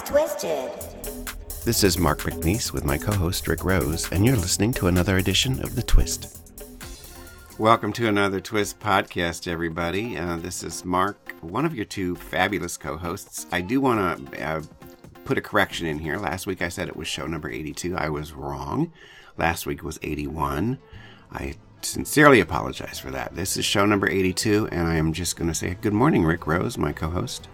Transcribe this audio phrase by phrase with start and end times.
[0.00, 0.70] That's twisted.
[1.64, 5.18] This is Mark McNease with my co host Rick Rose, and you're listening to another
[5.18, 6.38] edition of The Twist.
[7.58, 10.16] Welcome to another Twist podcast, everybody.
[10.16, 13.46] Uh, this is Mark, one of your two fabulous co hosts.
[13.52, 14.62] I do want to uh,
[15.26, 16.16] put a correction in here.
[16.16, 17.94] Last week I said it was show number 82.
[17.94, 18.92] I was wrong.
[19.36, 20.78] Last week was 81.
[21.30, 23.34] I sincerely apologize for that.
[23.34, 26.46] This is show number 82, and I am just going to say good morning, Rick
[26.46, 27.48] Rose, my co host.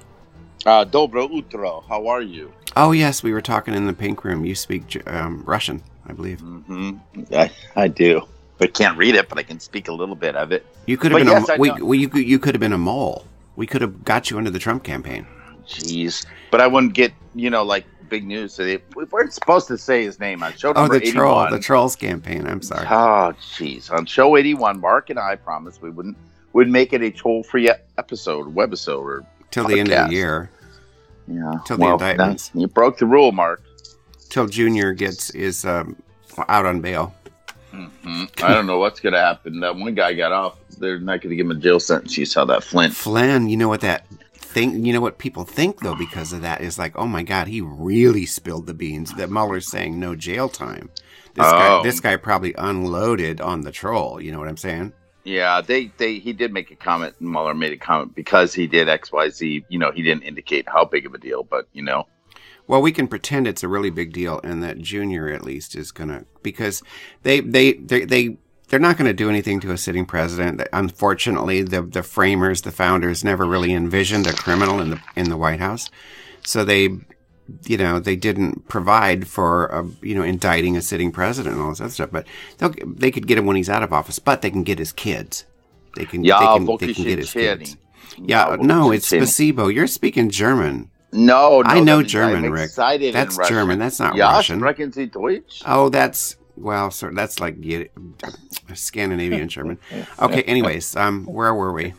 [0.67, 1.85] Uh, dobro utro.
[1.89, 2.53] How are you?
[2.75, 4.45] Oh, yes, we were talking in the pink room.
[4.45, 6.41] You speak um, Russian, I believe.
[6.41, 7.33] Mm-hmm.
[7.33, 8.23] I, I do.
[8.61, 10.67] I can't read it, but I can speak a little bit of it.
[10.87, 12.73] You could have But been yes, a we, we, you, could, you could have been
[12.73, 13.25] a mole.
[13.55, 15.25] We could have got you into the Trump campaign.
[15.69, 16.27] Jeez.
[16.51, 18.53] But I wouldn't get, you know, like big news.
[18.53, 21.61] So they, we weren't supposed to say his name on show Oh, the troll, the
[21.61, 22.45] trolls campaign.
[22.47, 22.87] I'm sorry.
[22.91, 23.91] Oh, jeez.
[23.93, 26.17] On show 81, Mark and I promised we wouldn't
[26.55, 30.51] would make it a troll-free e- episode, webisode, or Till the end of the year,
[31.29, 31.53] yeah.
[31.67, 32.51] Till the indictments.
[32.55, 33.63] You broke the rule, Mark.
[34.31, 35.97] till Junior gets is um,
[36.49, 37.15] out on bail.
[37.71, 39.61] hmm I don't know what's going to happen.
[39.61, 40.59] That one guy got off.
[40.79, 42.17] They're not going to give him a jail sentence.
[42.19, 42.95] You saw that Flint.
[42.95, 44.85] Flynn, you know what that thing?
[44.85, 47.61] You know what people think though because of that is like, oh my god, he
[47.61, 49.13] really spilled the beans.
[49.15, 50.91] That Mueller's saying no jail time.
[51.35, 51.83] This guy, Oh.
[51.83, 54.21] this guy probably unloaded on the troll.
[54.21, 54.93] You know what I'm saying?
[55.27, 57.21] Yeah, they, they he did make a comment.
[57.21, 59.65] Mueller made a comment because he did X Y Z.
[59.69, 62.07] You know, he didn't indicate how big of a deal, but you know,
[62.69, 65.91] Well, we can pretend it's a really big deal, and that Junior at least is
[65.91, 66.81] gonna because
[67.25, 68.39] they they they they
[68.69, 70.63] they're not going to do anything to a sitting president.
[70.73, 75.37] Unfortunately, the the framers, the founders, never really envisioned a criminal in the in the
[75.37, 75.91] White House,
[76.45, 76.89] so they,
[77.67, 81.71] you know, they didn't provide for a, you know indicting a sitting president and all
[81.71, 82.11] this other stuff.
[82.13, 82.27] But
[82.59, 85.45] they'll, could get him when he's out of office, but they can get his kids.
[85.97, 87.77] They can Ja, they can, they can get his kids.
[88.19, 89.11] Yeah, no, it's.
[89.11, 89.73] Spasibo.
[89.73, 90.91] You're speaking German.
[91.13, 92.73] no, no, I know German, Rick.
[92.75, 93.79] That's German.
[93.79, 94.61] That's not Russian.
[94.61, 95.63] sprechen Sie Deutsch?
[95.67, 97.13] Oh, that's well, sir.
[97.13, 97.57] That's like
[98.75, 99.79] Scandinavian German.
[100.21, 100.43] Okay.
[100.43, 101.95] Anyways, um, where were we?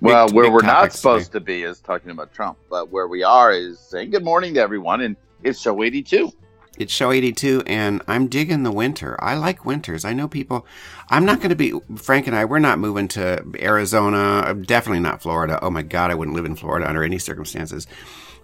[0.00, 3.06] Well, Big- where big we're not supposed to be is talking about Trump, but where
[3.06, 6.32] we are is saying good morning to everyone, and it's show 82.
[6.78, 9.22] It's show 82, and I'm digging the winter.
[9.22, 10.06] I like winters.
[10.06, 10.66] I know people.
[11.10, 15.20] I'm not going to be, Frank and I, we're not moving to Arizona, definitely not
[15.20, 15.58] Florida.
[15.60, 17.86] Oh my God, I wouldn't live in Florida under any circumstances.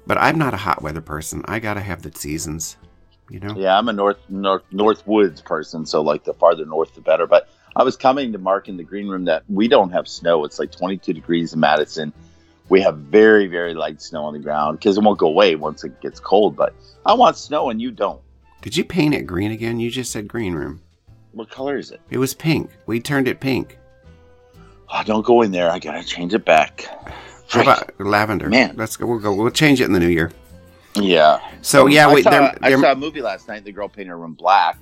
[0.07, 1.43] But I'm not a hot weather person.
[1.47, 2.77] I got to have the seasons,
[3.31, 3.55] you know?
[3.57, 7.27] Yeah, I'm a north north north woods person, so like the farther north the better.
[7.27, 10.45] But I was coming to Mark in the green room that we don't have snow.
[10.45, 12.11] It's like 22 degrees in Madison.
[12.71, 15.85] We have very very light snow on the ground because it won't go away once
[15.85, 16.57] it gets cold.
[16.57, 18.21] But I want snow and you don't.
[18.63, 19.79] Did you paint it green again?
[19.79, 20.81] You just said green room.
[21.33, 22.01] What color is it?
[22.09, 22.71] It was pink.
[22.87, 23.79] We turned it pink.
[24.89, 25.71] Oh, don't go in there.
[25.71, 26.87] I gotta change it back.
[27.51, 28.49] How about lavender?
[28.49, 28.75] Man.
[28.77, 29.07] Let's go.
[29.07, 29.35] We'll go.
[29.35, 30.33] We'll change it in the new year.
[30.95, 31.41] Yeah.
[31.61, 32.25] So yeah, I wait.
[32.25, 33.65] saw, They're, I they're, saw a movie last night.
[33.65, 34.79] The girl painted her room black.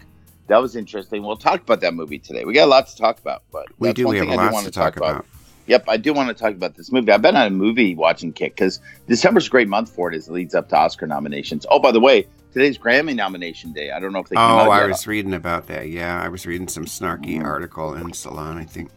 [0.46, 1.22] That was interesting.
[1.22, 2.44] We'll talk about that movie today.
[2.44, 4.08] We got a lot to talk about, but we do.
[4.08, 5.24] We have I lots want to talk about.
[5.66, 7.10] Yep, I do want to talk about this movie.
[7.10, 10.28] I've been on a movie watching kick because December's a great month for it as
[10.28, 11.64] it leads up to Oscar nominations.
[11.70, 13.90] Oh, by the way, today's Grammy nomination day.
[13.90, 14.36] I don't know if they.
[14.36, 14.88] came Oh, I yet.
[14.88, 15.88] was reading about that.
[15.88, 17.46] Yeah, I was reading some snarky mm-hmm.
[17.46, 18.90] article in Salon, I think.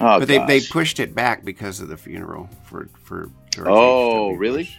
[0.00, 3.30] Oh, but they, they pushed it back because of the funeral for for.
[3.50, 4.64] George Oh, really?
[4.64, 4.76] Bush.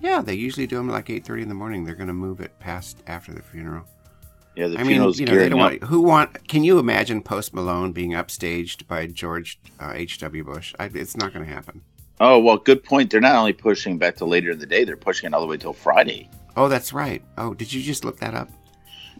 [0.00, 1.84] Yeah, they usually do them like eight thirty in the morning.
[1.84, 3.84] They're going to move it past after the funeral.
[4.54, 5.82] Yeah, the I mean, you know, they gearing don't want.
[5.84, 6.46] Who want?
[6.48, 10.44] Can you imagine Post Malone being upstaged by George uh, H.W.
[10.44, 10.74] Bush?
[10.78, 11.82] I, it's not going to happen.
[12.20, 13.10] Oh well, good point.
[13.10, 15.46] They're not only pushing back to later in the day; they're pushing it all the
[15.46, 16.28] way till Friday.
[16.56, 17.22] Oh, that's right.
[17.38, 18.50] Oh, did you just look that up?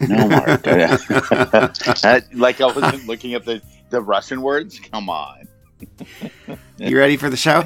[0.00, 0.60] No, Mark.
[0.66, 4.78] I- like I wasn't looking up the the Russian words.
[4.81, 5.49] Come on.
[6.78, 7.64] You ready for the show?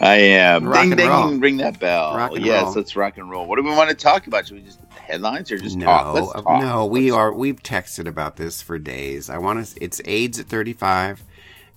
[0.00, 0.64] I am.
[0.66, 1.32] Rock ding and ding, roll.
[1.38, 2.16] ring that bell.
[2.16, 2.72] Rock and yes, roll.
[2.74, 3.46] let's rock and roll.
[3.46, 4.48] What do we want to talk about?
[4.48, 6.16] Should we just headlines or just no, talk?
[6.36, 6.62] Uh, talk.
[6.62, 7.32] no, we Let's- are.
[7.34, 9.28] We've texted about this for days.
[9.30, 9.82] I want to.
[9.84, 11.22] It's AIDS at thirty-five,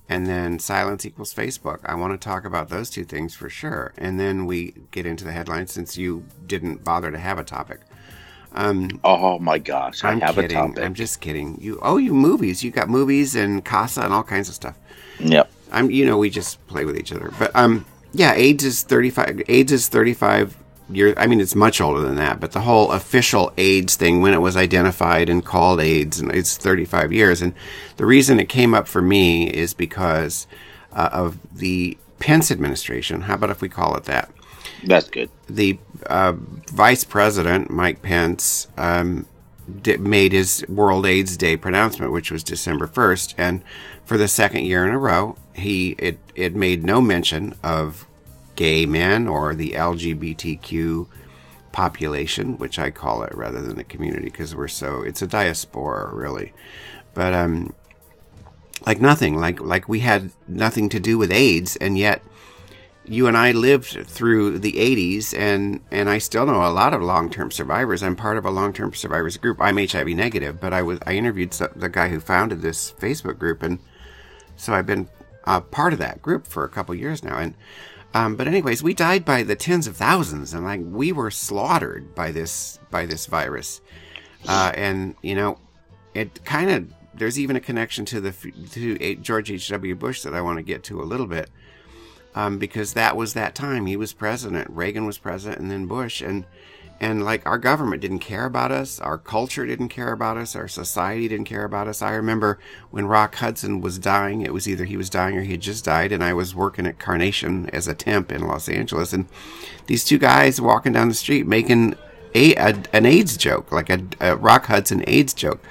[0.09, 1.79] and then silence equals Facebook.
[1.85, 5.23] I want to talk about those two things for sure, and then we get into
[5.23, 7.79] the headlines since you didn't bother to have a topic.
[8.53, 10.51] Um, Oh my gosh, I I'm have kidding.
[10.57, 10.83] a topic.
[10.83, 11.57] I'm just kidding.
[11.61, 11.79] You.
[11.81, 12.63] Oh, you movies.
[12.63, 14.77] You got movies and Casa and all kinds of stuff.
[15.19, 15.49] Yep.
[15.71, 15.89] I'm.
[15.89, 17.31] You know, we just play with each other.
[17.39, 19.43] But um, yeah, AIDS is thirty-five.
[19.47, 20.57] AIDS is thirty-five
[20.95, 21.13] years.
[21.17, 22.39] I mean, it's much older than that.
[22.39, 26.57] But the whole official AIDS thing, when it was identified and called AIDS, and it's
[26.57, 27.41] thirty-five years.
[27.41, 27.53] And
[27.97, 30.47] the reason it came up for me is because
[30.93, 33.21] uh, of the Pence administration.
[33.21, 34.29] How about if we call it that?
[34.83, 35.29] That's good.
[35.47, 35.77] the
[36.07, 39.27] uh, vice president Mike Pence um,
[39.81, 43.61] di- made his World AIDS Day pronouncement, which was December first, and
[44.05, 48.07] for the second year in a row, he it it made no mention of
[48.55, 51.07] gay men or the LGBTQ
[51.71, 56.13] population, which I call it rather than a community because we're so it's a diaspora
[56.13, 56.53] really.
[57.13, 57.73] But um
[58.85, 62.21] like nothing, like like we had nothing to do with AIDS and yet
[63.03, 67.01] you and I lived through the 80s and and I still know a lot of
[67.01, 68.03] long-term survivors.
[68.03, 69.57] I'm part of a long-term survivors group.
[69.59, 73.63] I'm HIV negative, but I was I interviewed the guy who founded this Facebook group
[73.63, 73.79] and
[74.55, 75.09] so I've been
[75.45, 77.55] a part of that group for a couple years now and
[78.13, 82.13] um, but anyways, we died by the tens of thousands, and like we were slaughtered
[82.13, 83.81] by this by this virus,
[84.47, 85.57] uh, and you know,
[86.13, 88.31] it kind of there's even a connection to the
[88.71, 89.69] to George H.
[89.69, 89.95] W.
[89.95, 91.49] Bush that I want to get to a little bit,
[92.35, 96.21] um, because that was that time he was president, Reagan was president, and then Bush,
[96.21, 96.45] and
[97.01, 100.67] and like our government didn't care about us, our culture didn't care about us, our
[100.67, 101.99] society didn't care about us.
[101.99, 102.59] I remember
[102.91, 105.83] when Rock Hudson was dying, it was either he was dying or he had just
[105.83, 109.25] died, and I was working at Carnation as a temp in Los Angeles, and
[109.87, 111.95] these two guys walking down the street making
[112.35, 115.65] a, a an AIDS joke, like a, a Rock Hudson AIDS joke,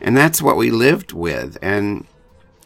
[0.00, 2.06] and that's what we lived with, and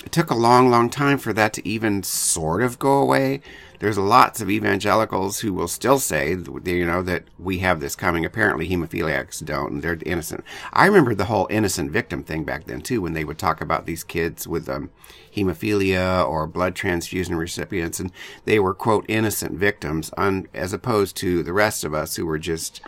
[0.05, 3.41] it took a long, long time for that to even sort of go away
[3.82, 8.25] there's lots of evangelicals who will still say, you know, that we have this coming.
[8.25, 10.44] Apparently, hemophiliacs don't, and they're innocent.
[10.73, 13.84] I remember the whole innocent victim thing back then too, when they would talk about
[13.84, 14.90] these kids with um,
[15.34, 18.12] hemophilia or blood transfusion recipients, and
[18.44, 22.38] they were quote innocent victims, on, as opposed to the rest of us who were
[22.38, 22.82] just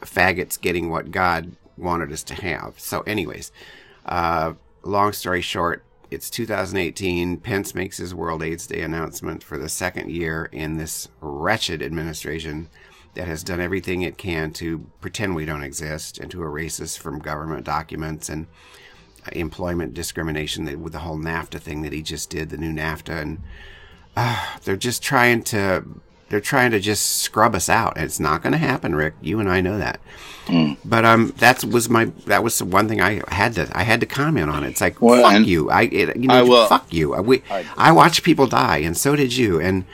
[0.00, 2.80] faggots getting what God wanted us to have.
[2.80, 3.52] So, anyways,
[4.06, 7.38] uh, long story short, it's 2018.
[7.38, 12.68] Pence makes his World AIDS Day announcement for the second year in this wretched administration
[13.14, 16.96] that has done everything it can to pretend we don't exist and to erase us
[16.96, 18.46] from government documents and
[19.32, 23.22] employment discrimination with the whole NAFTA thing that he just did, the new NAFTA.
[23.22, 23.42] And
[24.16, 25.84] uh, they're just trying to
[26.32, 29.12] they're trying to just scrub us out, and it's not going to happen, Rick.
[29.20, 30.00] You and I know that.
[30.46, 30.78] Mm.
[30.82, 34.00] But um, that was my that was the one thing I had to I had
[34.00, 34.64] to comment on.
[34.64, 35.68] It's like well, fuck you.
[35.68, 37.12] I it, you know I fuck you.
[37.20, 39.60] We I, I watched people die, and so did you.
[39.60, 39.84] And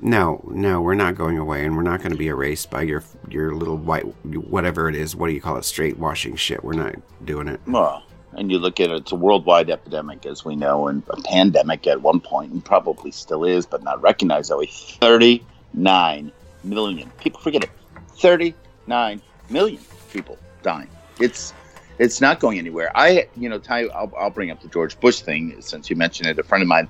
[0.00, 3.04] no, no, we're not going away, and we're not going to be erased by your
[3.28, 5.14] your little white whatever it is.
[5.14, 5.66] What do you call it?
[5.66, 6.64] Straight washing shit.
[6.64, 6.94] We're not
[7.26, 7.60] doing it.
[7.66, 11.20] Well, and you look at it, it's a worldwide epidemic, as we know, and a
[11.24, 14.70] pandemic at one point, and probably still is, but not recognized that way.
[14.72, 15.44] Thirty
[15.74, 16.32] 39
[16.64, 17.10] million.
[17.20, 17.70] People forget it.
[18.16, 19.82] 39 million
[20.12, 20.90] people dying.
[21.20, 21.52] It's
[21.98, 22.92] it's not going anywhere.
[22.94, 26.28] I, you know, Ty, I'll, I'll bring up the George Bush thing since you mentioned
[26.28, 26.38] it.
[26.38, 26.88] A friend of mine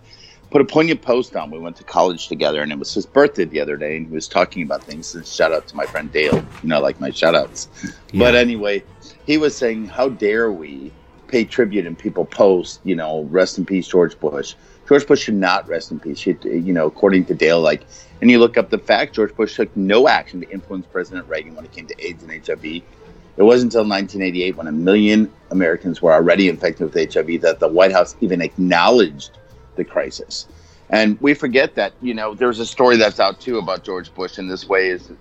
[0.51, 1.51] put a poignant post on.
[1.51, 4.13] We went to college together, and it was his birthday the other day, and he
[4.13, 5.15] was talking about things.
[5.15, 7.69] And shout out to my friend Dale, you know, like my shout outs.
[7.83, 7.91] Yeah.
[8.19, 8.85] But anyway,
[9.27, 10.93] he was saying, How dare we
[11.27, 14.55] pay tribute and people post, you know, rest in peace, George Bush.
[14.89, 16.27] George Bush should not rest in peace.
[16.27, 17.83] You know, according to Dale, like,
[18.23, 21.55] and you look up the fact, George Bush took no action to influence President Reagan
[21.55, 22.65] when it came to AIDS and HIV.
[22.65, 27.69] It wasn't until 1988, when a million Americans were already infected with HIV, that the
[27.69, 29.37] White House even acknowledged
[29.77, 30.49] the crisis.
[30.89, 34.39] And we forget that, you know, there's a story that's out too about George Bush
[34.39, 35.13] in this way is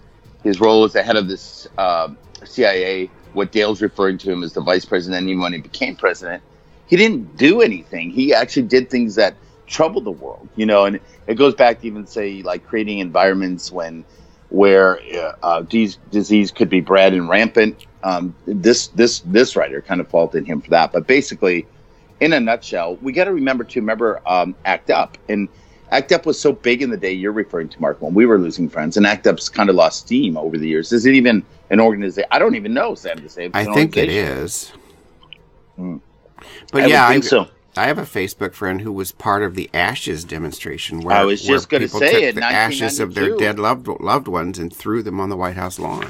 [0.43, 2.07] his role as the head of this uh,
[2.45, 6.41] CIA, what Dale's referring to him as the vice president, even when he became president.
[6.87, 8.11] He didn't do anything.
[8.11, 9.35] He actually did things that
[9.67, 13.71] trouble the world, you know, and it goes back to even say like creating environments
[13.71, 14.03] when
[14.49, 17.85] where uh, uh disease could be bred and rampant.
[18.03, 21.67] Um, this this this writer kind of faulted him for that, but basically,
[22.21, 25.49] in a nutshell, we got to remember to remember um, ACT UP and.
[25.89, 28.37] ACT UP was so big in the day you're referring to, Mark, when we were
[28.37, 30.91] losing friends, and ACT UP's kind of lost steam over the years.
[30.91, 32.27] Is it even an organization?
[32.29, 33.49] I don't even know, Sam, to say.
[33.53, 34.73] I think it is.
[35.77, 35.99] Hmm.
[36.73, 37.47] But I yeah, I, think so.
[37.77, 41.41] I have a Facebook friend who was part of the Ashes demonstration where I was
[41.41, 42.35] just going to say it.
[42.35, 45.79] The ashes of their dead loved loved ones and threw them on the White House
[45.79, 46.09] lawn.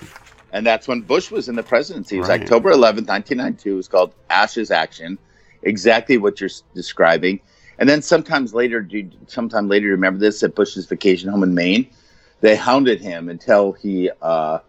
[0.54, 2.16] And that's when Bush was in the presidency.
[2.16, 2.42] It was right.
[2.42, 3.74] October 11th, 1992.
[3.74, 5.18] It was called Ashes Action.
[5.64, 7.40] Exactly what you're describing.
[7.80, 11.54] And then sometimes later, do you, sometime later, remember this at Bush's vacation home in
[11.54, 11.88] Maine?
[12.42, 14.60] They hounded him until he uh,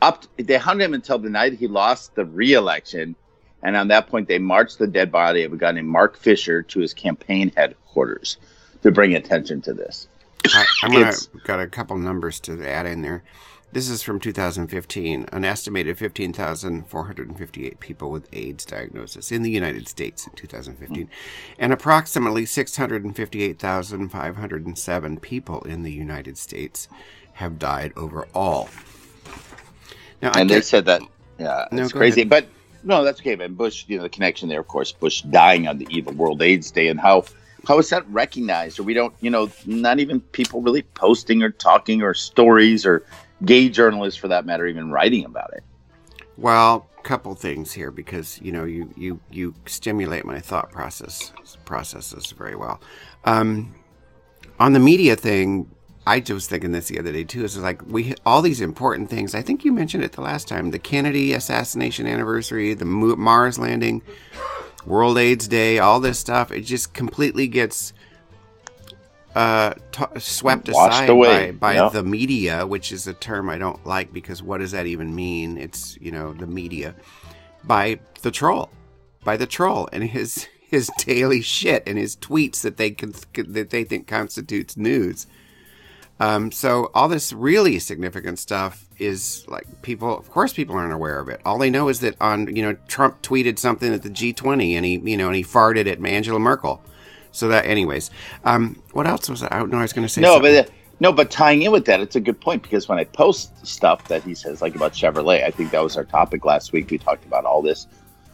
[0.00, 0.24] up.
[0.36, 3.16] They hounded him until the night he lost the re-election
[3.62, 6.62] and on that point, they marched the dead body of a guy named Mark Fisher
[6.62, 8.36] to his campaign headquarters
[8.82, 10.06] to bring attention to this.
[10.46, 11.12] I, am gonna
[11.44, 13.22] got a couple numbers to add in there.
[13.70, 15.26] This is from 2015.
[15.30, 21.12] An estimated 15,458 people with AIDS diagnosis in the United States in 2015, mm-hmm.
[21.58, 26.88] and approximately 658,507 people in the United States
[27.34, 28.70] have died overall.
[30.22, 31.02] Now, and they said that,
[31.38, 32.22] yeah, no, it's crazy.
[32.22, 32.30] Ahead.
[32.30, 32.46] But
[32.82, 33.34] no, that's okay.
[33.34, 36.16] But Bush, you know, the connection there, of course, Bush dying on the eve of
[36.16, 37.24] World AIDS Day, and how
[37.66, 38.78] how is that recognized?
[38.78, 43.04] Or we don't, you know, not even people really posting or talking or stories or
[43.44, 45.62] gay journalists, for that matter, even writing about it.
[46.36, 51.32] Well, couple things here because you know you you you stimulate my thought process
[51.64, 52.80] processes very well.
[53.24, 53.74] Um,
[54.60, 55.70] on the media thing,
[56.08, 57.44] I was thinking this the other day too.
[57.44, 59.34] Is like we all these important things.
[59.34, 64.00] I think you mentioned it the last time: the Kennedy assassination anniversary, the Mars landing,
[64.86, 66.50] World AIDS Day, all this stuff.
[66.50, 67.92] It just completely gets
[69.34, 71.50] uh, t- swept Washed aside away.
[71.50, 71.92] by, by yep.
[71.92, 75.58] the media, which is a term I don't like because what does that even mean?
[75.58, 76.94] It's you know the media
[77.64, 78.70] by the troll,
[79.24, 83.14] by the troll and his his daily shit and his tweets that they can
[83.46, 85.26] that they think constitutes news.
[86.20, 90.16] Um, so all this really significant stuff is like people.
[90.16, 91.40] Of course, people aren't aware of it.
[91.44, 94.84] All they know is that on you know Trump tweeted something at the G20 and
[94.84, 96.82] he you know and he farted at Angela Merkel.
[97.30, 98.10] So that, anyways,
[98.44, 99.48] um, what else was I?
[99.50, 100.20] I don't know I was going to say.
[100.22, 100.54] No, something.
[100.54, 103.04] but uh, no, but tying in with that, it's a good point because when I
[103.04, 106.72] post stuff that he says, like about Chevrolet, I think that was our topic last
[106.72, 106.90] week.
[106.90, 107.86] We talked about all this.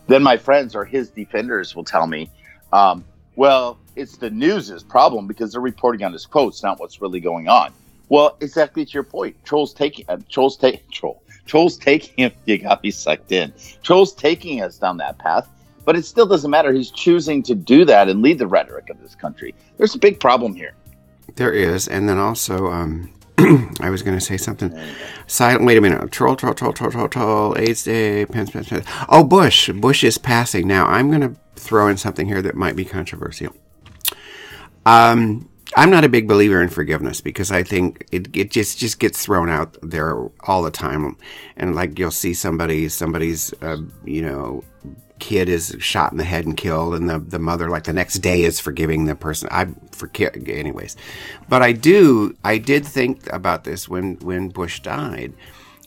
[0.07, 2.31] Then my friends or his defenders will tell me,
[2.73, 3.05] um,
[3.37, 7.49] "Well, it's the news's problem because they're reporting on his quotes, not what's really going
[7.49, 7.73] on."
[8.09, 9.37] Well, exactly to your point.
[9.45, 12.33] Trolls taking uh, trolls take troll trolls taking him.
[12.47, 13.53] You got me sucked in.
[13.83, 15.49] Trolls taking us down that path
[15.85, 16.73] but it still doesn't matter.
[16.73, 19.55] He's choosing to do that and lead the rhetoric of this country.
[19.77, 20.75] There's a big problem here.
[21.37, 23.13] There is, and then also, um,
[23.81, 24.79] I was going to say something.
[25.27, 25.65] Silent.
[25.65, 26.11] Wait a minute.
[26.13, 27.59] Troll, troll, troll, troll, troll, troll.
[27.59, 28.27] AIDS Day.
[28.27, 28.87] Pence, Pence, Pence.
[29.09, 29.71] Oh, Bush.
[29.71, 30.87] Bush is passing now.
[30.87, 33.55] I'm going to throw in something here that might be controversial.
[34.87, 39.01] Um, I'm not a big believer in forgiveness because I think it, it just just
[39.01, 41.17] gets thrown out there all the time,
[41.57, 44.63] and like you'll see somebody somebody's uh, you know
[45.19, 48.19] kid is shot in the head and killed, and the, the mother, like the next
[48.19, 49.49] day, is forgiving the person.
[49.51, 50.97] I forget, anyways.
[51.49, 55.35] But I do, I did think about this when when Bush died,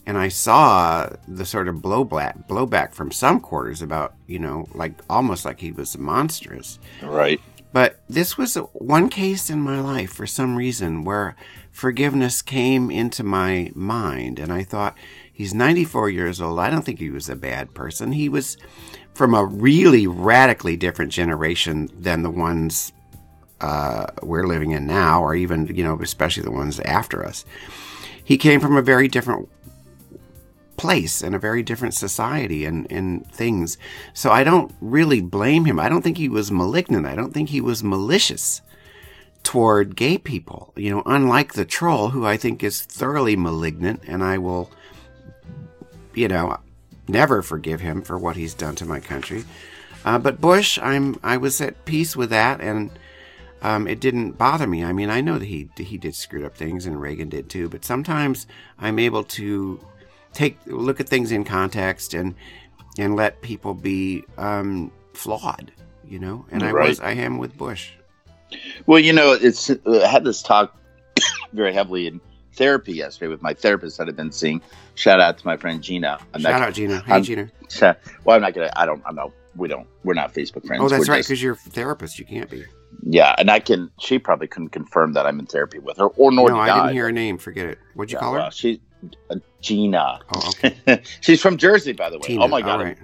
[0.06, 4.94] and I saw the sort of blowback blowback from some quarters about you know like
[5.10, 6.80] almost like he was monstrous.
[7.02, 7.42] Right.
[7.74, 11.36] But this was one case in my life for some reason where
[11.70, 14.96] forgiveness came into my mind, and I thought.
[15.38, 16.58] He's 94 years old.
[16.58, 18.14] I don't think he was a bad person.
[18.14, 18.58] He was
[19.18, 22.94] from a really radically different generation than the ones
[23.62, 27.44] uh, we're living in now, or even, you know, especially the ones after us.
[28.24, 29.50] He came from a very different
[30.78, 33.80] place and a very different society and, and things.
[34.14, 35.80] So I don't really blame him.
[35.80, 37.08] I don't think he was malignant.
[37.08, 38.62] I don't think he was malicious
[39.42, 44.24] toward gay people, you know, unlike the troll, who I think is thoroughly malignant, and
[44.24, 44.70] I will,
[46.14, 46.60] you know,
[47.08, 49.44] never forgive him for what he's done to my country.
[50.06, 52.92] Uh, but Bush, I'm I was at peace with that, and
[53.62, 54.84] um, it didn't bother me.
[54.84, 57.70] I mean, I know that he he did screwed up things, and Reagan did too.
[57.70, 58.48] But sometimes
[58.80, 59.80] I'm able to
[60.34, 62.36] take look at things in context and
[62.98, 65.72] and let people be um, flawed,
[66.08, 66.46] you know.
[66.52, 66.90] And I right.
[66.90, 67.92] was I am with Bush.
[68.86, 70.76] Well, you know, it's I had this talk
[71.54, 72.22] very heavily in
[72.58, 74.62] therapy yesterday with my therapist that I've been seeing.
[74.96, 76.20] Shout out to my friend Gina.
[76.34, 77.02] I'm Shout out Gina.
[77.02, 77.50] Hey I'm, Gina.
[78.24, 78.72] Well, I'm not gonna.
[78.76, 79.02] I don't.
[79.06, 79.32] I'm not.
[79.56, 79.88] We don't.
[80.04, 80.82] We're not Facebook friends.
[80.82, 81.24] Oh, that's we're right.
[81.24, 82.18] Because you're a therapist.
[82.20, 82.66] You can't be.
[83.04, 83.92] Yeah, and I can.
[84.00, 86.76] She probably couldn't confirm that I'm in therapy with her, or nor no, I God.
[86.76, 87.38] didn't hear her name.
[87.38, 87.80] Forget it.
[87.94, 88.40] What'd you yeah, call her?
[88.40, 88.82] Well, she,
[89.30, 90.20] uh, Gina.
[90.34, 91.02] Oh, okay.
[91.22, 92.28] She's from Jersey, by the way.
[92.28, 92.46] Tina.
[92.46, 92.82] Oh my God.
[92.82, 92.98] Right.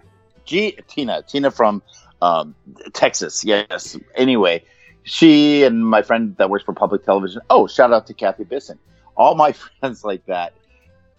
[0.46, 1.24] G Tina.
[1.24, 1.84] Tina from
[2.22, 2.56] um,
[2.94, 3.44] Texas.
[3.44, 3.98] Yes.
[4.16, 4.64] Anyway,
[5.04, 7.42] she and my friend that works for public television.
[7.50, 8.80] Oh, shout out to Kathy Bisson
[9.16, 10.54] all my friends like that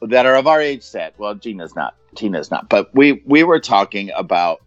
[0.03, 1.15] that are of our age set.
[1.19, 1.95] Well, Gina's not.
[2.15, 2.69] Tina's not.
[2.69, 4.63] But we we were talking about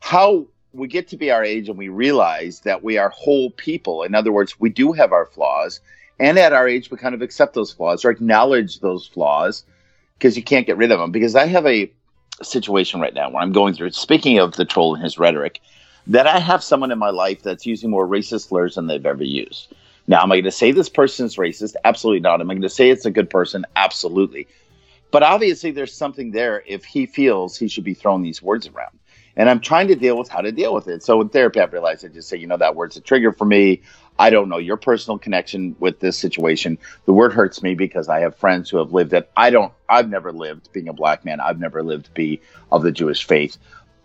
[0.00, 4.02] how we get to be our age and we realize that we are whole people.
[4.02, 5.80] In other words, we do have our flaws,
[6.18, 9.64] and at our age, we kind of accept those flaws or acknowledge those flaws
[10.18, 11.12] because you can't get rid of them.
[11.12, 11.90] Because I have a
[12.42, 13.90] situation right now where I'm going through.
[13.90, 15.60] Speaking of the troll and his rhetoric,
[16.06, 19.24] that I have someone in my life that's using more racist slurs than they've ever
[19.24, 19.72] used.
[20.08, 21.74] Now, am I going to say this person is racist?
[21.84, 22.40] Absolutely not.
[22.40, 23.66] Am I going to say it's a good person?
[23.76, 24.48] Absolutely.
[25.10, 28.98] But obviously, there's something there if he feels he should be throwing these words around.
[29.36, 31.02] And I'm trying to deal with how to deal with it.
[31.04, 33.44] So in therapy, I've realized I just say, you know, that word's a trigger for
[33.44, 33.82] me.
[34.18, 36.76] I don't know your personal connection with this situation.
[37.04, 39.30] The word hurts me because I have friends who have lived it.
[39.36, 41.38] I don't, I've never lived being a black man.
[41.38, 42.40] I've never lived to be
[42.72, 43.58] of the Jewish faith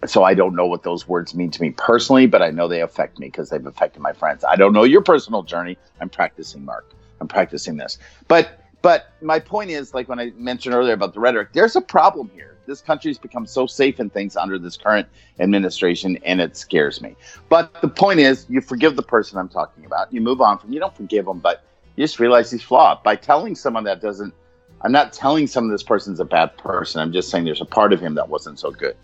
[0.05, 2.81] so I don't know what those words mean to me personally, but I know they
[2.81, 4.43] affect me because they've affected my friends.
[4.43, 5.77] I don't know your personal journey.
[6.01, 6.91] I'm practicing, Mark.
[7.21, 7.97] I'm practicing this.
[8.27, 11.81] But but my point is, like when I mentioned earlier about the rhetoric, there's a
[11.81, 12.57] problem here.
[12.65, 15.07] This country's become so safe in things under this current
[15.39, 17.15] administration, and it scares me.
[17.49, 20.13] But the point is, you forgive the person I'm talking about.
[20.13, 20.73] You move on from.
[20.73, 21.63] You don't forgive them, but
[21.95, 24.33] you just realize he's flawed by telling someone that doesn't
[24.83, 26.99] I'm not telling some of this person's a bad person.
[26.99, 28.97] I'm just saying there's a part of him that wasn't so good.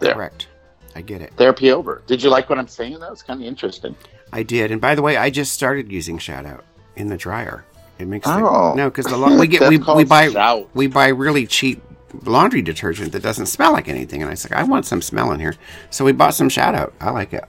[0.00, 0.14] There.
[0.14, 0.48] Correct.
[0.94, 1.32] I get it.
[1.36, 2.02] Therapy over.
[2.06, 2.98] Did you like what I'm saying?
[2.98, 3.96] That was kind of interesting.
[4.32, 4.70] I did.
[4.70, 6.64] And by the way, I just started using Shout Out
[6.96, 7.64] in the dryer.
[7.98, 8.74] It makes oh.
[8.74, 10.68] no because the we get we, we buy shout.
[10.74, 11.82] we buy really cheap
[12.24, 15.40] laundry detergent that doesn't smell like anything, and I said I want some smell in
[15.40, 15.54] here,
[15.90, 16.94] so we bought some Shout Out.
[17.00, 17.44] I like it.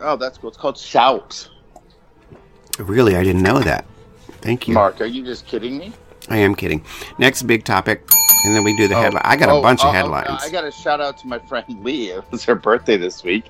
[0.00, 0.48] Oh, that's cool.
[0.48, 1.48] It's called Shout.
[2.78, 3.86] Really, I didn't know that.
[4.40, 5.00] Thank you, Mark.
[5.00, 5.92] Are you just kidding me?
[6.30, 6.84] I am kidding.
[7.18, 8.02] Next big topic,
[8.44, 9.00] and then we do the oh.
[9.00, 9.22] headline.
[9.24, 10.42] I got oh, a bunch oh, of uh, headlines.
[10.42, 12.10] I got a shout out to my friend Lee.
[12.10, 13.44] It was her birthday this week,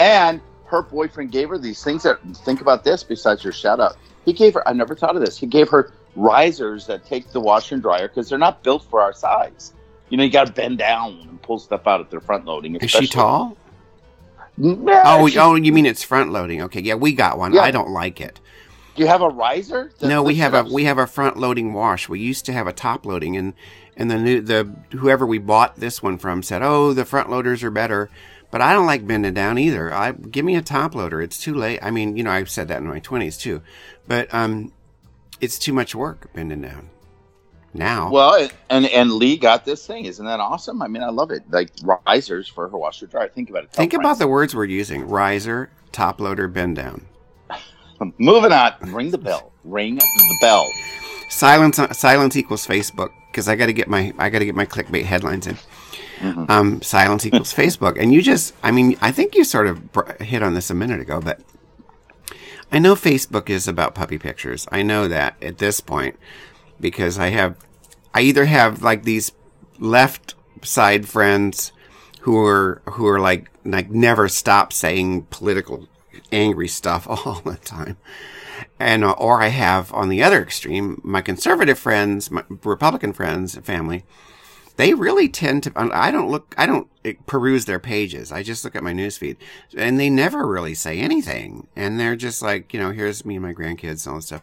[0.00, 3.96] and her boyfriend gave her these things that think about this besides your shout out.
[4.24, 5.38] He gave her, I never thought of this.
[5.38, 9.00] He gave her risers that take the washer and dryer because they're not built for
[9.00, 9.74] our size.
[10.08, 12.76] You know, you got to bend down and pull stuff out at their front loading.
[12.76, 13.56] Is she tall?
[14.56, 16.62] Yeah, oh, she, oh, you mean it's front loading?
[16.62, 17.52] Okay, yeah, we got one.
[17.52, 17.62] Yeah.
[17.62, 18.40] I don't like it.
[18.94, 19.90] Do you have a riser?
[20.02, 22.08] no, we have a we have a front loading wash.
[22.08, 23.54] We used to have a top loading, and
[23.96, 27.62] and the new the whoever we bought this one from said, oh, the front loaders
[27.62, 28.10] are better.
[28.50, 29.92] But I don't like bending down either.
[29.92, 31.20] I give me a top loader.
[31.20, 31.80] It's too late.
[31.82, 33.62] I mean, you know, I've said that in my twenties too,
[34.06, 34.72] but um,
[35.40, 36.90] it's too much work bending down.
[37.76, 40.04] Now, well, and and Lee got this thing.
[40.04, 40.80] Isn't that awesome?
[40.80, 41.42] I mean, I love it.
[41.50, 41.70] Like
[42.06, 43.28] risers for her washer dryer.
[43.28, 43.72] Think about it.
[43.72, 47.06] Think about the words we're using: riser, top loader, bend down.
[48.18, 48.72] Moving on.
[48.80, 49.52] Ring the bell.
[49.64, 50.70] Ring the bell.
[51.28, 51.80] Silence.
[51.92, 55.04] Silence equals Facebook because I got to get my I got to get my clickbait
[55.04, 55.56] headlines in.
[56.18, 56.50] Mm-hmm.
[56.50, 58.00] Um, silence equals Facebook.
[58.00, 59.82] And you just, I mean, I think you sort of
[60.20, 61.40] hit on this a minute ago, but
[62.72, 64.66] I know Facebook is about puppy pictures.
[64.72, 66.16] I know that at this point
[66.80, 67.56] because I have,
[68.14, 69.32] I either have like these
[69.78, 71.72] left side friends
[72.20, 75.88] who are, who are like, like never stop saying political
[76.32, 77.96] angry stuff all the time.
[78.78, 83.56] And, uh, or I have on the other extreme, my conservative friends, my Republican friends,
[83.58, 84.04] family,
[84.76, 86.88] they really tend to, I don't look, I don't
[87.26, 88.32] peruse their pages.
[88.32, 89.36] I just look at my newsfeed
[89.76, 91.68] and they never really say anything.
[91.76, 94.42] And they're just like, you know, here's me and my grandkids and all this stuff.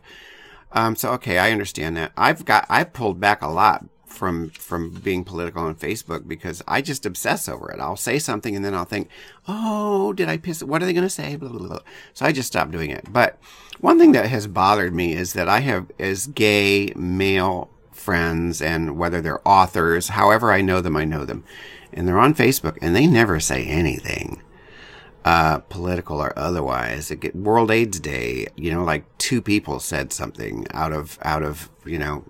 [0.72, 2.13] Um, so, okay, I understand that.
[2.15, 6.82] I've got, I've pulled back a lot from, from being political on Facebook because I
[6.82, 7.80] just obsess over it.
[7.80, 9.10] I'll say something and then I'll think,
[9.47, 10.62] oh, did I piss?
[10.62, 11.36] What are they going to say?
[11.36, 11.80] Blah, blah, blah.
[12.13, 13.12] So I just stopped doing it.
[13.12, 13.39] But
[13.80, 18.97] one thing that has bothered me is that I have, as gay male friends and
[18.97, 21.43] whether they're authors, however I know them, I know them.
[21.93, 24.41] And they're on Facebook and they never say anything,
[25.26, 27.12] uh, political or otherwise.
[27.19, 31.69] Get World AIDS Day, you know, like two people said something out of, out of,
[31.86, 32.24] you know,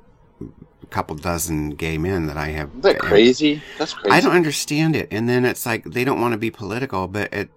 [0.91, 2.69] couple dozen gay men that I have.
[2.75, 3.61] Is that crazy?
[3.77, 4.15] That's crazy.
[4.15, 5.07] I don't understand it.
[5.09, 7.49] And then it's like they don't want to be political, but it,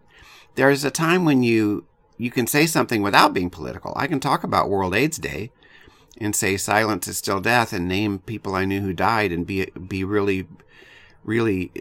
[0.55, 1.85] there's a time when you,
[2.17, 3.93] you can say something without being political.
[3.97, 5.51] I can talk about World AIDS Day
[6.19, 9.67] and say silence is still death and name people I knew who died and be
[9.67, 10.47] be really
[11.25, 11.73] really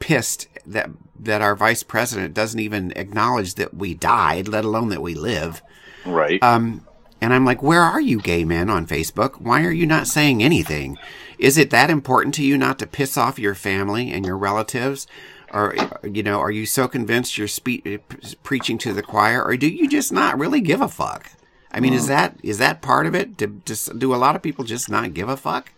[0.00, 5.02] pissed that that our vice president doesn't even acknowledge that we died, let alone that
[5.02, 5.62] we live.
[6.04, 6.42] Right.
[6.42, 6.86] Um
[7.24, 9.40] and I'm like, where are you gay men on Facebook?
[9.40, 10.98] Why are you not saying anything?
[11.38, 15.06] Is it that important to you not to piss off your family and your relatives?
[15.50, 18.02] Or, you know, are you so convinced you're spe-
[18.42, 21.30] preaching to the choir, or do you just not really give a fuck?
[21.70, 23.38] I mean, is that is that part of it?
[23.38, 25.72] Do, do a lot of people just not give a fuck?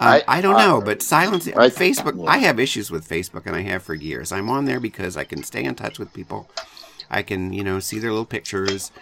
[0.00, 1.46] Uh, I, I, don't know, but silence.
[1.46, 2.26] I, Facebook.
[2.26, 4.32] I have issues with Facebook, and I have for years.
[4.32, 6.50] I'm on there because I can stay in touch with people.
[7.08, 8.92] I can, you know, see their little pictures.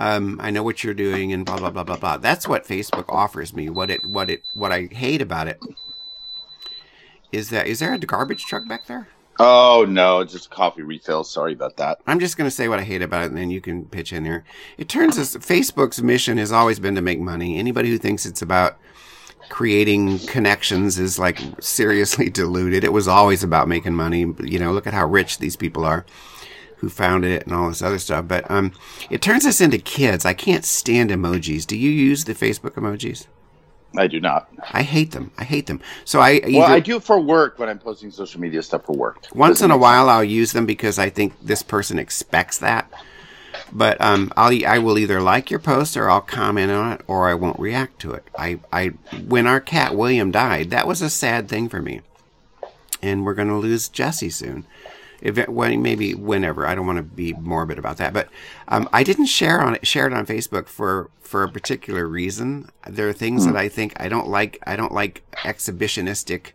[0.00, 2.16] Um, I know what you're doing, and blah blah blah blah blah.
[2.16, 3.68] That's what Facebook offers me.
[3.68, 5.60] What it, what it, what I hate about it
[7.30, 9.08] is that is there a garbage truck back there?
[9.38, 11.22] Oh no, just coffee refill.
[11.22, 12.00] Sorry about that.
[12.06, 14.12] I'm just going to say what I hate about it, and then you can pitch
[14.12, 14.42] in here.
[14.78, 17.58] It turns us Facebook's mission has always been to make money.
[17.58, 18.78] Anybody who thinks it's about
[19.50, 22.84] creating connections is like seriously deluded.
[22.84, 24.20] It was always about making money.
[24.42, 26.06] You know, look at how rich these people are
[26.80, 28.26] who founded it and all this other stuff.
[28.26, 28.72] But um,
[29.10, 30.24] it turns us into kids.
[30.24, 31.66] I can't stand emojis.
[31.66, 33.26] Do you use the Facebook emojis?
[33.96, 34.48] I do not.
[34.72, 35.32] I hate them.
[35.36, 35.80] I hate them.
[36.04, 38.96] So I either, well, I do for work when I'm posting social media stuff for
[38.96, 39.26] work.
[39.34, 40.12] Once in a while, sense.
[40.12, 42.90] I'll use them because I think this person expects that.
[43.72, 47.28] But um, I'll I will either like your post or I'll comment on it or
[47.28, 48.24] I won't react to it.
[48.38, 48.88] I I
[49.26, 52.00] when our cat William died, that was a sad thing for me,
[53.02, 54.66] and we're going to lose Jesse soon
[55.48, 56.66] well, maybe whenever.
[56.66, 58.28] I don't want to be morbid about that, but
[58.68, 62.70] um, I didn't share on it, share it on Facebook for for a particular reason.
[62.86, 63.52] There are things mm.
[63.52, 64.58] that I think I don't like.
[64.66, 66.52] I don't like exhibitionistic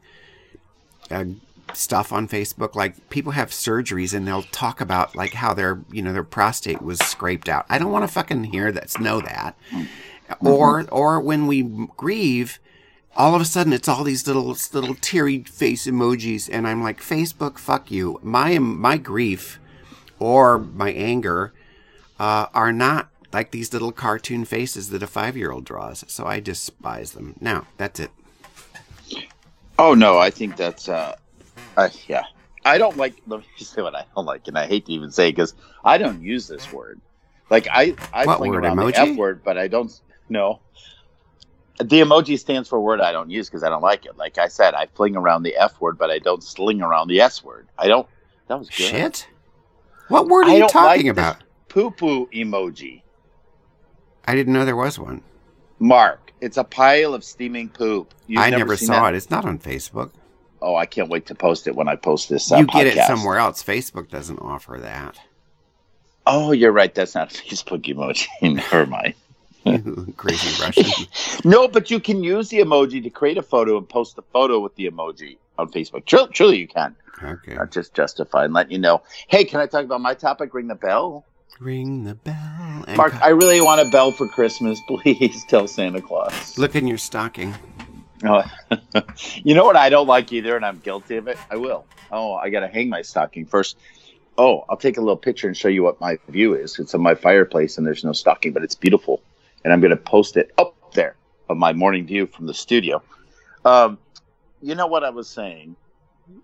[1.12, 1.25] uh,
[1.73, 2.75] stuff on Facebook.
[2.75, 6.82] Like people have surgeries and they'll talk about like how their you know their prostate
[6.82, 7.65] was scraped out.
[7.69, 8.99] I don't want to fucking hear that.
[8.99, 9.56] Know that.
[9.71, 10.47] Mm-hmm.
[10.47, 12.60] Or or when we grieve,
[13.15, 16.99] all of a sudden it's all these little little teary face emojis, and I'm like,
[16.99, 18.19] Facebook, fuck you.
[18.21, 19.60] My my grief
[20.19, 21.54] or my anger
[22.19, 26.04] uh, are not like these little cartoon faces that a five year old draws.
[26.08, 27.36] So I despise them.
[27.39, 28.12] Now that's it.
[29.78, 31.15] Oh no, I think that's uh,
[31.78, 32.23] uh yeah.
[32.63, 33.15] I don't like.
[33.28, 35.97] Let me say what I don't like, and I hate to even say because I
[35.97, 36.99] don't use this word.
[37.49, 38.93] Like I, I what word, emoji?
[38.93, 39.91] the F word, but I don't.
[40.30, 40.60] No,
[41.77, 44.17] the emoji stands for a word I don't use because I don't like it.
[44.17, 47.19] Like I said, I fling around the F word, but I don't sling around the
[47.19, 47.67] S word.
[47.77, 48.07] I don't.
[48.47, 48.88] That was good.
[48.88, 49.27] Shit.
[50.07, 51.38] What word are I you talking like about?
[51.67, 53.01] Poo poo emoji.
[54.25, 55.21] I didn't know there was one.
[55.79, 58.13] Mark, it's a pile of steaming poop.
[58.27, 59.13] You've I never, seen saw that?
[59.13, 59.17] it.
[59.17, 60.11] It's not on Facebook.
[60.61, 62.51] Oh, I can't wait to post it when I post this.
[62.51, 63.61] Uh, you get it somewhere else.
[63.61, 65.19] Facebook doesn't offer that.
[66.25, 66.93] Oh, you're right.
[66.93, 68.27] That's not a Facebook emoji.
[68.55, 69.15] Never mind.
[70.17, 70.86] Crazy Russian.
[71.43, 74.60] No, but you can use the emoji to create a photo and post the photo
[74.60, 76.06] with the emoji on Facebook.
[76.06, 76.95] Truly, truly you can.
[77.23, 77.54] Okay.
[77.56, 79.04] Not just justify and let you know.
[79.28, 80.54] Hey, can I talk about my topic?
[80.54, 81.25] Ring the bell.
[81.60, 82.86] Ring the bell.
[82.95, 84.80] Mark, co- I really want a bell for Christmas.
[84.88, 86.58] Please tell Santa Claus.
[86.58, 87.54] look in your stocking.
[88.23, 88.43] Oh,
[89.43, 91.38] you know what I don't like either, and I'm guilty of it?
[91.51, 91.86] I will.
[92.12, 93.78] Oh, I got to hang my stocking first.
[94.38, 96.80] Oh, I'll take a little picture and show you what my view is.
[96.80, 99.21] It's on my fireplace, and there's no stocking, but it's beautiful.
[99.65, 101.15] And I'm going to post it up there
[101.49, 103.01] of my morning view from the studio.
[103.65, 103.97] Um,
[104.62, 105.75] you know what I was saying?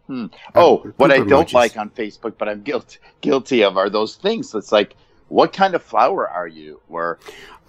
[0.08, 0.26] Hmm.
[0.56, 4.16] Oh, Uh, what I don't like on Facebook, but I'm guilty guilty of are those
[4.16, 4.54] things.
[4.54, 4.96] It's like,
[5.30, 6.82] what kind of flower are you?
[6.90, 7.20] Or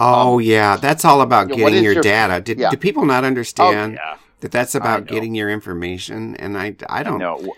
[0.01, 2.41] Oh yeah, that's all about getting your, your- data.
[2.41, 2.71] Did, yeah.
[2.71, 6.35] do people not oh understand yeah, that that's about getting your information?
[6.37, 7.19] And I, I don't.
[7.19, 7.55] no.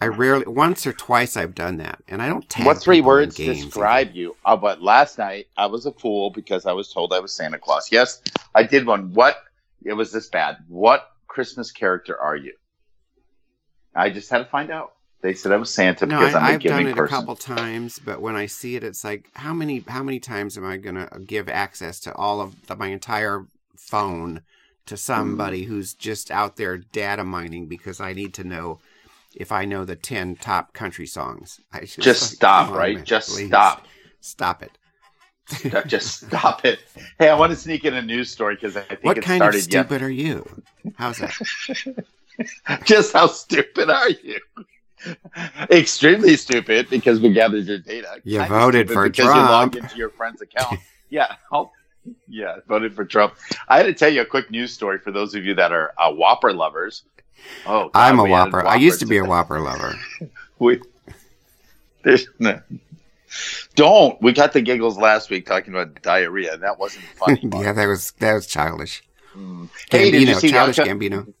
[0.00, 0.46] I rarely.
[0.46, 2.66] Once or twice I've done that, and I don't tag.
[2.66, 4.36] What three words describe you?
[4.44, 7.58] Uh, but last night I was a fool because I was told I was Santa
[7.58, 7.90] Claus.
[7.90, 8.22] Yes,
[8.54, 9.12] I did one.
[9.14, 9.36] What?
[9.84, 10.58] It was this bad.
[10.68, 12.52] What Christmas character are you?
[13.94, 14.92] I just had to find out.
[15.20, 17.08] They said I was Santa No, because I, I'm a I've done giving it a
[17.08, 20.64] couple times, but when I see it, it's like how many how many times am
[20.64, 24.42] I gonna give access to all of the, my entire phone
[24.86, 25.72] to somebody Mm-hmm.
[25.74, 28.78] who's just out there data mining because I need to know
[29.38, 31.58] if I know the ten top country songs.
[31.72, 32.96] I just, Just like, stop, right?
[32.96, 33.46] man, Just please.
[33.48, 33.86] stop.
[34.20, 34.72] Stop it.
[35.86, 36.80] just stop it.
[37.18, 39.40] Hey, I want to sneak in a news story because I think What it kind
[39.42, 39.86] of started yet.
[39.86, 40.62] stupid are you?
[40.96, 41.32] How's that?
[42.84, 44.38] Just how stupid are you?
[45.70, 48.20] Extremely stupid because we gathered your data.
[48.24, 50.80] You Kinda voted stupid for because you logged into your friend's account.
[51.10, 51.72] yeah, I'll-
[52.28, 53.34] yeah, voted for Trump.
[53.68, 55.92] I had to tell you a quick news story for those of you that are
[55.98, 57.02] uh, Whopper lovers.
[57.66, 58.66] Oh, God, I'm a Whopper.
[58.66, 59.94] I used to be a Whopper lover.
[60.60, 60.80] We,
[62.02, 62.60] there's no,
[63.74, 64.20] don't.
[64.20, 66.56] We got the giggles last week talking about diarrhea.
[66.56, 67.40] That wasn't funny.
[67.62, 69.02] Yeah, that was that was childish.
[69.36, 69.68] Mm.
[69.90, 70.78] Hey, did you see childish?
[70.78, 71.32] Gambino.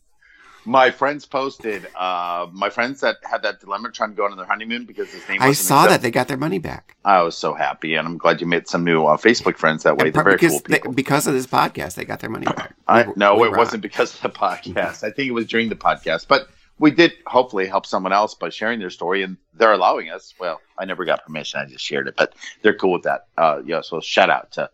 [0.64, 1.86] My friends posted.
[1.96, 5.26] Uh, my friends that had that dilemma trying to go on their honeymoon because his
[5.28, 5.40] name.
[5.42, 6.96] I saw accept- that they got their money back.
[7.04, 9.96] I was so happy, and I'm glad you made some new uh, Facebook friends that
[9.96, 10.10] way.
[10.10, 10.92] They're very because cool they- people.
[10.92, 12.74] because of this podcast, they got their money back.
[12.86, 13.58] I, We- no, we it rock.
[13.58, 15.04] wasn't because of the podcast.
[15.04, 18.50] I think it was during the podcast, but we did hopefully help someone else by
[18.50, 20.34] sharing their story, and they're allowing us.
[20.38, 23.26] Well, I never got permission; I just shared it, but they're cool with that.
[23.38, 24.70] Uh, yeah, so shout out to.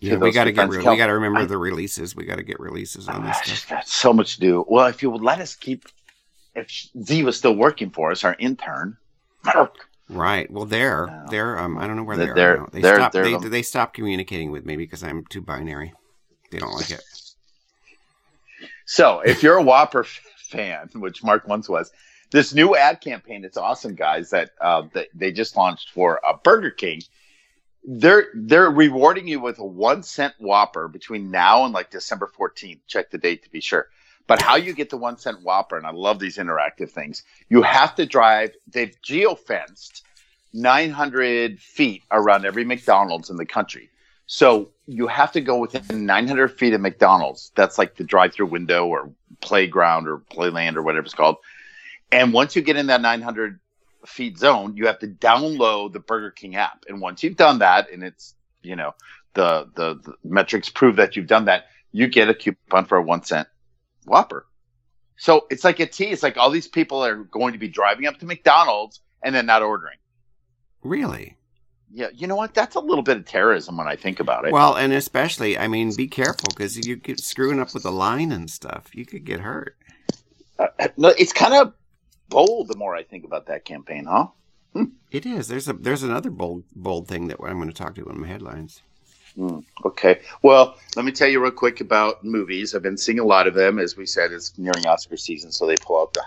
[0.00, 2.14] Yeah, we got to get re- we got to remember I- the releases.
[2.14, 3.46] We got to get releases on this I stuff.
[3.46, 4.64] just got so much to do.
[4.68, 5.86] Well, if you would let us keep,
[6.54, 6.70] if
[7.02, 8.96] Z was still working for us, our intern,
[10.10, 10.50] Right.
[10.50, 11.26] Well, they're No.
[11.30, 12.68] they're um I don't know where They're- they are now.
[12.72, 15.92] They they're- stopped they're they, the- they stopped communicating with me because I'm too binary.
[16.50, 17.02] They don't like it.
[18.86, 20.04] So, if you're a Whopper
[20.48, 21.92] fan, which Mark once was,
[22.30, 24.30] this new ad campaign, it's awesome, guys.
[24.30, 27.02] That uh, that they just launched for uh, Burger King.
[27.84, 32.80] They're they're rewarding you with a one cent Whopper between now and like December 14th.
[32.86, 33.88] Check the date to be sure.
[34.26, 37.22] But how you get the one cent Whopper, and I love these interactive things.
[37.48, 38.54] You have to drive.
[38.70, 40.04] They've geo fenced
[40.52, 43.90] 900 feet around every McDonald's in the country.
[44.26, 47.50] So you have to go within 900 feet of McDonald's.
[47.54, 49.10] That's like the drive-through window or
[49.40, 51.36] playground or playland or whatever it's called.
[52.12, 53.58] And once you get in that 900
[54.08, 56.84] feet zone, you have to download the Burger King app.
[56.88, 58.94] And once you've done that, and it's you know
[59.34, 63.02] the the, the metrics prove that you've done that, you get a coupon for a
[63.02, 63.48] one cent
[64.06, 64.46] Whopper.
[65.16, 66.06] So it's like a T.
[66.06, 69.46] It's like all these people are going to be driving up to McDonald's and then
[69.46, 69.98] not ordering.
[70.82, 71.36] Really?
[71.90, 72.54] Yeah, you know what?
[72.54, 74.52] That's a little bit of terrorism when I think about it.
[74.52, 77.90] Well, and especially, I mean, be careful because if you get screwing up with the
[77.90, 78.90] line and stuff.
[78.94, 79.76] You could get hurt.
[80.58, 81.72] Uh, no, it's kind of
[82.28, 84.28] bold the more I think about that campaign, huh?
[85.10, 85.48] It is.
[85.48, 88.26] There's a there's another bold bold thing that I'm going to talk to in my
[88.26, 88.82] headlines.
[89.36, 90.20] Mm, okay.
[90.42, 92.74] Well, let me tell you real quick about movies.
[92.74, 93.78] I've been seeing a lot of them.
[93.78, 96.24] As we said, it's nearing Oscar season, so they pull out the,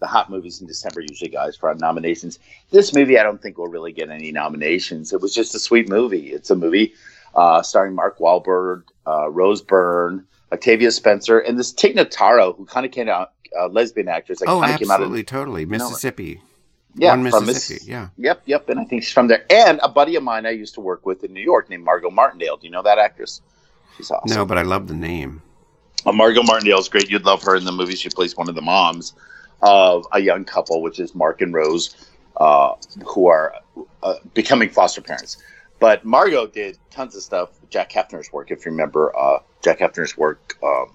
[0.00, 2.38] the hot movies in December, usually, guys, for nominations.
[2.70, 5.12] This movie, I don't think will really get any nominations.
[5.12, 6.32] It was just a sweet movie.
[6.32, 6.94] It's a movie
[7.34, 12.86] uh, starring Mark Wahlberg, uh, Rose Byrne, Octavia Spencer, and this Tig Notaro, who kind
[12.86, 14.40] of came out, uh, lesbian actress.
[14.40, 15.64] That oh, absolutely, of, totally.
[15.64, 16.40] Mississippi.
[16.96, 17.74] Yeah, One Mississippi.
[17.74, 18.08] Miss- yeah.
[18.18, 18.68] Yep, yep.
[18.68, 19.44] And I think she's from there.
[19.50, 22.10] And a buddy of mine I used to work with in New York named Margo
[22.10, 22.56] Martindale.
[22.56, 23.40] Do you know that actress?
[23.96, 24.36] She's awesome.
[24.36, 25.42] No, but I love the name.
[26.06, 27.10] Uh, Margo Martindale is great.
[27.10, 27.96] You'd love her in the movie.
[27.96, 29.14] She plays one of the moms
[29.62, 31.96] of a young couple, which is Mark and Rose,
[32.36, 32.74] uh,
[33.06, 33.54] who are
[34.02, 35.38] uh, becoming foster parents.
[35.80, 37.50] But Margo did tons of stuff.
[37.70, 40.92] Jack Heifner's work, if you remember uh, Jack Heifner's work um,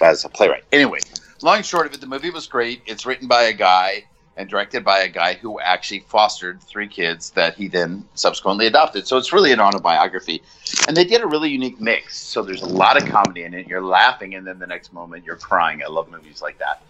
[0.00, 0.64] as a playwright.
[0.72, 1.00] Anyway,
[1.42, 2.82] long short of it, the movie was great.
[2.86, 4.04] It's written by a guy
[4.36, 9.06] and directed by a guy who actually fostered three kids that he then subsequently adopted.
[9.06, 10.42] So it's really an autobiography.
[10.88, 12.16] And they did a really unique mix.
[12.16, 13.66] So there's a lot of comedy in it.
[13.66, 15.82] You're laughing, and then the next moment you're crying.
[15.82, 16.82] I love movies like that.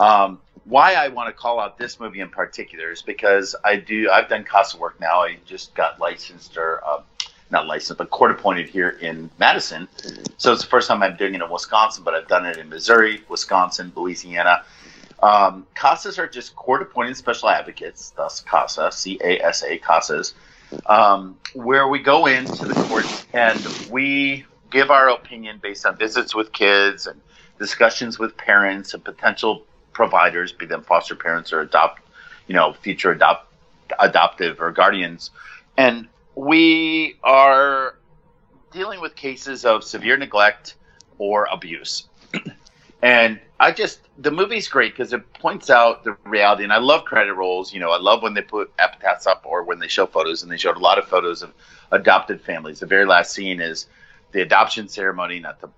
[0.00, 4.10] Um, why I want to call out this movie in particular is because I do.
[4.10, 5.22] I've done CASA work now.
[5.22, 7.02] I just got licensed or uh,
[7.50, 9.88] not licensed, but court appointed here in Madison.
[10.36, 12.68] So it's the first time I'm doing it in Wisconsin, but I've done it in
[12.68, 14.64] Missouri, Wisconsin, Louisiana.
[15.22, 20.34] Um, CASAs are just court appointed special advocates, thus CASA, C A S A, CASAs,
[20.86, 26.34] um, where we go into the court and we give our opinion based on visits
[26.34, 27.20] with kids and
[27.58, 32.02] discussions with parents and potential providers, be them foster parents or adopt,
[32.48, 33.50] you know, future adopt,
[33.98, 35.30] adoptive or guardians.
[35.78, 37.98] And we are
[38.70, 40.76] dealing with cases of severe neglect
[41.18, 42.08] or abuse.
[43.02, 47.04] and I just the movie's great because it points out the reality, and I love
[47.04, 47.72] credit rolls.
[47.72, 50.52] You know, I love when they put epitaphs up or when they show photos, and
[50.52, 51.54] they showed a lot of photos of
[51.90, 52.80] adopted families.
[52.80, 53.86] The very last scene is
[54.32, 55.70] the adoption ceremony, not to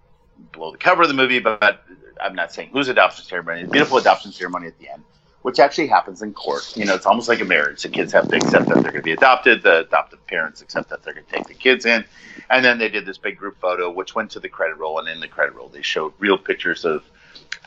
[0.53, 1.85] blow the cover of the movie, but
[2.21, 3.61] I'm not saying whose adoption ceremony.
[3.61, 5.05] It's a beautiful adoption ceremony at the end,
[5.43, 6.77] which actually happens in court.
[6.77, 7.83] You know, it's almost like a marriage.
[7.83, 9.63] The kids have to accept that they're going to be adopted.
[9.63, 12.05] The adoptive parents accept that they're going to take the kids in,
[12.51, 14.99] and then they did this big group photo, which went to the credit roll.
[14.99, 17.05] And in the credit roll, they showed real pictures of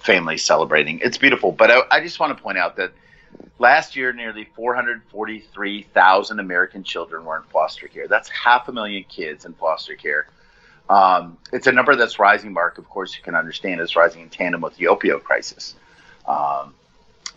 [0.02, 1.00] families celebrating.
[1.00, 1.52] It's beautiful.
[1.52, 2.92] But I, I just want to point out that
[3.60, 8.08] last year, nearly 443,000 American children were in foster care.
[8.08, 10.28] That's half a million kids in foster care.
[10.90, 12.78] Um, it's a number that's rising, Mark.
[12.78, 15.76] Of course, you can understand it's rising in tandem with the opioid crisis.
[16.28, 16.74] Um,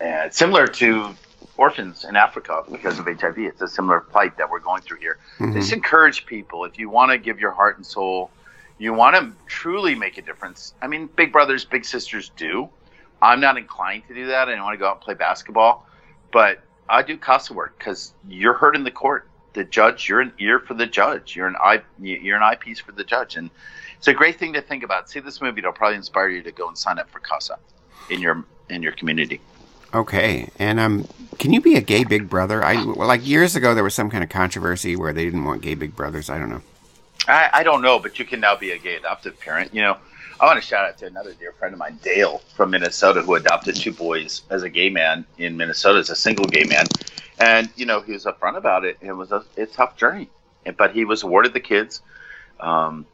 [0.00, 1.14] and similar to
[1.56, 3.38] orphans in Africa because of HIV.
[3.38, 5.18] It's a similar plight that we're going through here.
[5.38, 5.52] Mm-hmm.
[5.54, 8.30] Just encourage people if you want to give your heart and soul
[8.78, 10.74] you want to truly make a difference.
[10.82, 12.68] I mean, big brothers, big sisters do.
[13.22, 14.48] I'm not inclined to do that.
[14.48, 15.86] I don't want to go out and play basketball,
[16.32, 19.28] but I do CASA work because you're heard in the court.
[19.54, 21.36] The judge, you're an ear for the judge.
[21.36, 23.50] You're an eye, you're an eyepiece for the judge, and
[23.96, 25.08] it's a great thing to think about.
[25.08, 27.56] See this movie; it'll probably inspire you to go and sign up for CASA
[28.10, 29.40] in your in your community.
[29.94, 31.06] Okay, and um,
[31.38, 32.64] can you be a gay big brother?
[32.64, 35.74] I like years ago there was some kind of controversy where they didn't want gay
[35.74, 36.28] big brothers.
[36.28, 36.62] I don't know.
[37.28, 39.72] I, I don't know, but you can now be a gay adoptive parent.
[39.72, 39.96] You know,
[40.40, 43.34] I want to shout out to another dear friend of mine, Dale from Minnesota, who
[43.36, 46.86] adopted two boys as a gay man in Minnesota as a single gay man,
[47.38, 48.98] and you know he was upfront about it.
[49.00, 50.28] It was a, a tough journey,
[50.76, 52.02] but he was awarded the kids,
[52.58, 53.06] um,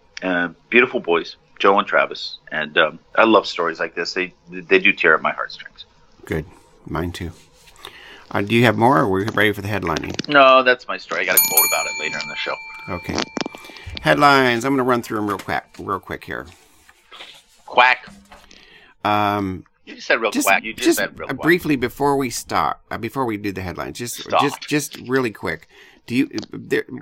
[0.71, 4.15] beautiful boys, Joe and Travis, and um, I love stories like this.
[4.15, 5.85] They they do tear at my heartstrings.
[6.25, 6.47] Good,
[6.87, 7.33] mine too.
[8.31, 10.29] Uh, do you have more, or are we ready for the headlining?
[10.29, 11.23] No, that's my story.
[11.23, 12.55] I got a quote about it later in the show.
[12.89, 13.17] Okay.
[14.03, 14.65] Headlines.
[14.65, 16.47] I'm going to run through them real quick, real quick here.
[17.67, 18.07] Quack.
[19.05, 20.63] Um, you just said real just, quack.
[20.63, 21.41] You just, just said real quack.
[21.41, 24.41] briefly before we stop, uh, before we do the headlines, just stop.
[24.41, 25.67] just just really quick.
[26.07, 26.31] Do you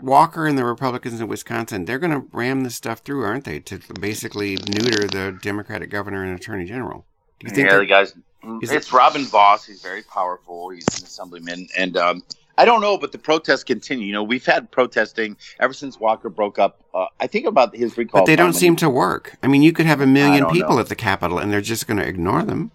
[0.02, 1.84] Walker and the Republicans in Wisconsin?
[1.84, 3.60] They're going to ram this stuff through, aren't they?
[3.60, 7.06] To basically neuter the Democratic governor and attorney general.
[7.40, 7.70] Do you think?
[7.70, 8.14] Yeah, the guys.
[8.42, 9.64] It's it, Robin Vos.
[9.66, 10.70] He's very powerful.
[10.70, 12.22] He's an assemblyman, and um,
[12.56, 14.06] I don't know, but the protests continue.
[14.06, 16.80] You know, we've had protesting ever since Walker broke up.
[16.94, 18.22] Uh, I think about his recall.
[18.22, 19.36] But they don't seem to work.
[19.42, 20.80] I mean, you could have a million people know.
[20.80, 22.70] at the Capitol, and they're just going to ignore them.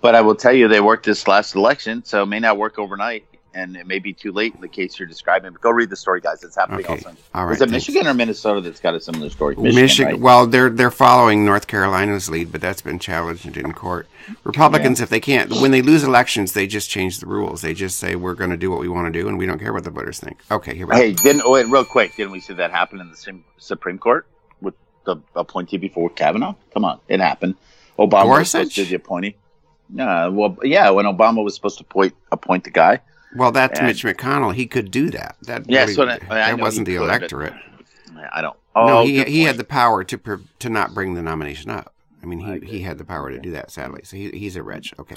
[0.00, 2.78] But I will tell you, they worked this last election, so it may not work
[2.78, 5.52] overnight and it may be too late in the case you're describing.
[5.52, 6.42] But go read the story, guys.
[6.42, 6.94] It's happening okay.
[6.94, 7.16] also.
[7.34, 7.52] All right.
[7.52, 7.88] Is it thanks.
[7.88, 9.54] Michigan or Minnesota that's got a similar story?
[9.56, 9.82] Michigan.
[9.82, 10.20] Michigan right?
[10.20, 14.08] Well, they're they're following North Carolina's lead, but that's been challenged in court.
[14.42, 15.04] Republicans, yeah.
[15.04, 17.62] if they can't, when they lose elections, they just change the rules.
[17.62, 19.58] They just say we're going to do what we want to do, and we don't
[19.58, 20.38] care what the voters think.
[20.50, 21.06] Okay, here we hey, go.
[21.06, 22.16] Hey, didn't oh, wait real quick?
[22.16, 24.26] Didn't we see that happen in the Supreme Court
[24.60, 26.54] with the appointee before Kavanaugh?
[26.72, 27.54] Come on, it happened.
[27.98, 28.38] Obama Gorsuch?
[28.38, 29.36] was supposed to be the appointee.
[29.94, 33.00] Yeah, well, yeah, when Obama was supposed to appoint appoint the guy
[33.36, 34.54] well, that's and, Mitch McConnell.
[34.54, 35.36] He could do that.
[35.42, 37.54] That yes, really, that wasn't the could, electorate.
[38.32, 38.56] I don't.
[38.74, 41.92] Oh, no, he he had the power to to not bring the nomination up.
[42.22, 43.70] I mean, he, he had the power to do that.
[43.70, 44.94] Sadly, so he, he's a wretch.
[44.98, 45.14] Okay.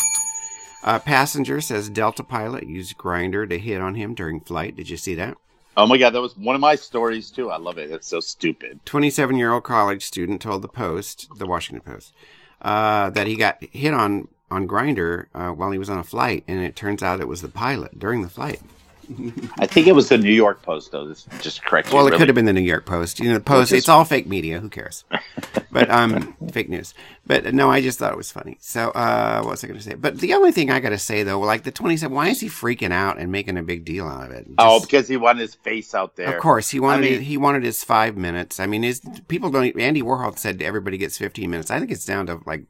[0.84, 4.76] Uh, passenger says Delta pilot used Grindr to hit on him during flight.
[4.76, 5.38] Did you see that?
[5.76, 7.50] Oh my god, that was one of my stories too.
[7.50, 7.92] I love it.
[7.92, 8.80] It's so stupid.
[8.86, 12.14] Twenty-seven-year-old college student told the Post, the Washington Post,
[12.62, 16.44] uh, that he got hit on on Grindr uh, while he was on a flight,
[16.48, 18.62] and it turns out it was the pilot during the flight.
[19.60, 21.08] I think it was the New York Post, though.
[21.08, 21.94] This just correct.
[21.94, 22.18] Well, it really.
[22.18, 23.20] could have been the New York Post.
[23.20, 23.70] You know, the Post.
[23.70, 23.80] Just...
[23.80, 24.60] It's all fake media.
[24.60, 25.06] Who cares?
[25.72, 26.94] but um, fake news.
[27.26, 28.58] But no, I just thought it was funny.
[28.60, 29.94] So uh, what was I going to say?
[29.94, 32.48] But the only thing I got to say though, like the twenty-seven, why is he
[32.48, 34.46] freaking out and making a big deal out of it?
[34.58, 36.36] Oh, just, oh, because he wanted his face out there.
[36.36, 37.08] Of course, he wanted.
[37.08, 38.60] I mean, he wanted his five minutes.
[38.60, 39.80] I mean, his people don't.
[39.80, 41.72] Andy Warhol said everybody gets fifteen minutes.
[41.72, 42.64] I think it's down to like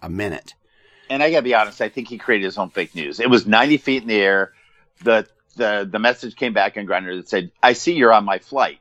[0.00, 0.54] a minute.
[1.10, 1.80] And I got to be honest.
[1.80, 3.20] I think he created his own fake news.
[3.20, 4.52] It was ninety feet in the air.
[5.02, 8.38] The the the message came back on Grindr that said, "I see you're on my
[8.38, 8.78] flight."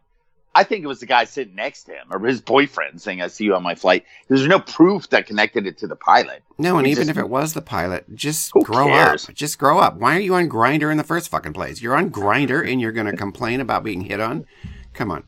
[0.53, 3.27] I think it was the guy sitting next to him or his boyfriend saying, "I
[3.27, 6.43] see you on my flight." There's no proof that connected it to the pilot.
[6.57, 9.29] No, and even just, if it was the pilot, just grow cares?
[9.29, 9.35] up.
[9.35, 9.95] Just grow up.
[9.95, 11.81] Why are you on Grindr in the first fucking place?
[11.81, 14.45] You're on Grindr and you're going to complain about being hit on?
[14.93, 15.23] Come on.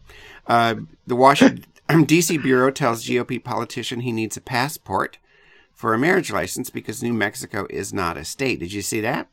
[0.45, 0.75] Uh,
[1.07, 1.65] the Washington
[2.05, 2.37] D.C.
[2.37, 5.17] bureau tells GOP politician he needs a passport
[5.73, 8.59] for a marriage license because New Mexico is not a state.
[8.59, 9.27] Did you see that?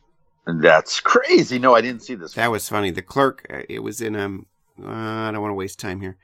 [0.46, 1.59] That's crazy.
[1.59, 2.35] No, I didn't see this.
[2.35, 2.90] That was funny.
[2.90, 4.46] The clerk, uh, it was in um,
[4.83, 6.16] uh, I don't want to waste time here.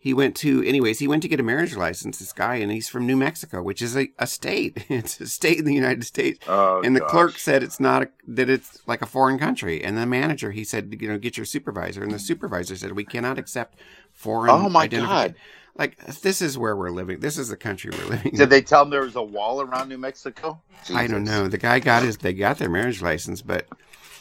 [0.00, 2.20] He went to, anyways, he went to get a marriage license.
[2.20, 4.86] This guy, and he's from New Mexico, which is a, a state.
[4.88, 6.38] It's a state in the United States.
[6.46, 7.10] Oh, and the gosh.
[7.10, 9.82] clerk said it's not a, that it's like a foreign country.
[9.82, 12.02] And the manager, he said, you know, get your supervisor.
[12.02, 13.80] And the supervisor said, we cannot accept
[14.12, 14.50] foreign.
[14.50, 15.34] Oh my god!
[15.76, 17.20] Like this is where we're living.
[17.20, 18.32] This is the country we're living.
[18.32, 18.48] Did in.
[18.48, 20.60] they tell him there was a wall around New Mexico?
[20.80, 20.96] Jesus.
[20.96, 21.48] I don't know.
[21.48, 22.18] The guy got his.
[22.18, 23.66] They got their marriage license, but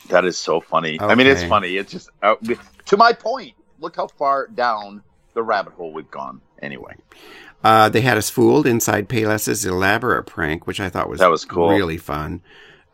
[0.10, 1.00] that is so funny.
[1.00, 1.06] Okay.
[1.06, 1.78] I mean, it's funny.
[1.78, 2.36] It's just uh,
[2.86, 3.54] to my point.
[3.80, 5.04] Look how far down
[5.38, 6.42] the rabbit hole we've gone.
[6.62, 6.96] Anyway,
[7.64, 11.46] uh, they had us fooled inside Payless's elaborate prank, which I thought was that was
[11.46, 12.42] cool, really fun.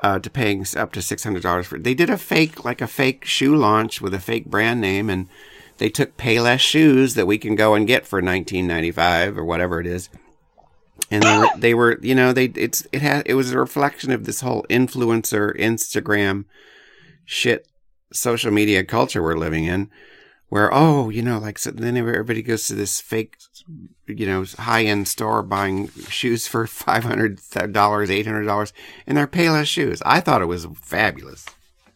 [0.02, 1.80] Uh, to paying up to six hundred dollars for.
[1.80, 5.30] They did a fake, like a fake shoe launch with a fake brand name and
[5.78, 9.88] they took Payless shoes that we can go and get for 19.95 or whatever it
[9.88, 10.10] is.
[11.10, 14.12] And they were, they were, you know, they it's it had it was a reflection
[14.12, 16.46] of this whole influencer Instagram
[17.26, 17.68] shit
[18.12, 19.90] social media culture we're living in
[20.54, 23.38] where oh you know like so then everybody goes to this fake
[24.08, 27.40] you know high end store buying shoes for five hundred
[27.72, 28.72] dollars eight hundred dollars
[29.08, 31.46] and they're payless shoes i thought it was fabulous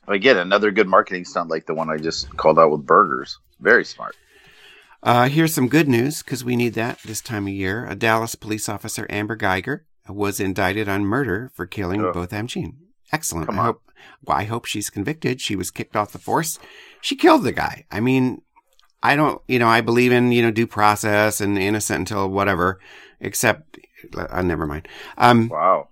[0.08, 3.86] again another good marketing stunt like the one i just called out with burgers very
[3.86, 4.16] smart.
[5.04, 7.86] Uh, here's some good news because we need that this time of year.
[7.88, 12.12] A Dallas police officer, Amber Geiger, was indicted on murder for killing oh.
[12.12, 12.78] Botham Jean.
[13.12, 13.48] Excellent.
[13.48, 13.82] Come I hope.
[14.24, 15.42] Well, I hope she's convicted.
[15.42, 16.60] She was kicked off the force.
[17.02, 17.86] She killed the guy.
[17.92, 18.42] I mean,
[19.04, 19.42] I don't.
[19.48, 22.80] You know, I believe in you know due process and innocent until whatever.
[23.20, 23.80] Except,
[24.16, 24.88] uh, never mind.
[25.18, 25.88] Um, wow.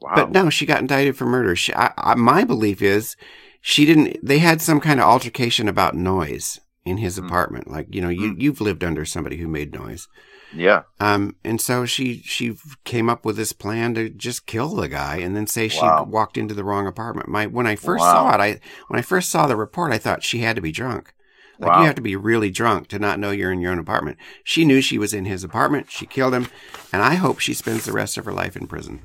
[0.00, 0.12] Wow.
[0.16, 1.54] But no, she got indicted for murder.
[1.54, 3.14] She, I, I, my belief is
[3.60, 4.18] she didn't.
[4.22, 7.26] They had some kind of altercation about noise in his mm.
[7.26, 7.70] apartment.
[7.70, 8.40] Like, you know, you, mm.
[8.40, 10.08] you've lived under somebody who made noise.
[10.54, 10.82] Yeah.
[11.00, 15.16] Um, and so she, she came up with this plan to just kill the guy
[15.16, 16.04] and then say she wow.
[16.04, 17.28] walked into the wrong apartment.
[17.28, 18.12] My, when I first wow.
[18.12, 20.72] saw it, I, when I first saw the report, I thought she had to be
[20.72, 21.14] drunk.
[21.62, 21.80] Like wow.
[21.80, 24.18] you have to be really drunk to not know you're in your own apartment.
[24.42, 25.90] She knew she was in his apartment.
[25.90, 26.48] She killed him.
[26.92, 29.00] And I hope she spends the rest of her life in prison.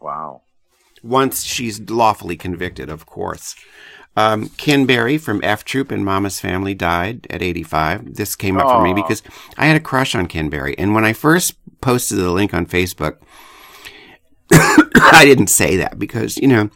[0.00, 0.42] Wow.
[1.04, 3.54] Once she's lawfully convicted, of course.
[4.16, 8.16] Um, Ken Berry from F Troop and Mama's Family died at 85.
[8.16, 8.78] This came up Aww.
[8.78, 9.22] for me because
[9.56, 10.76] I had a crush on Ken Berry.
[10.76, 13.18] And when I first posted the link on Facebook,
[14.52, 16.70] I didn't say that because, you know,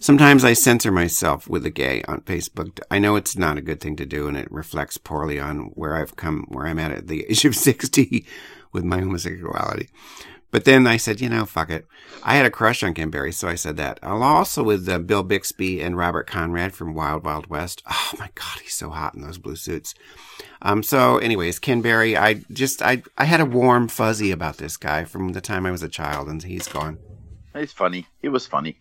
[0.00, 2.80] sometimes I censor myself with a gay on Facebook.
[2.90, 5.96] I know it's not a good thing to do and it reflects poorly on where
[5.96, 8.26] I've come, where I'm at at the age of 60
[8.72, 9.88] with my homosexuality.
[10.50, 11.86] But then I said, you know, fuck it.
[12.22, 13.98] I had a crush on Ken Berry, so I said that.
[14.02, 17.82] Also with uh, Bill Bixby and Robert Conrad from Wild Wild West.
[17.90, 19.94] Oh my God, he's so hot in those blue suits.
[20.62, 24.76] Um, so anyways, Ken Berry, I just, I, I had a warm fuzzy about this
[24.76, 26.98] guy from the time I was a child and he's gone.
[27.54, 28.06] He's funny.
[28.22, 28.78] He was funny.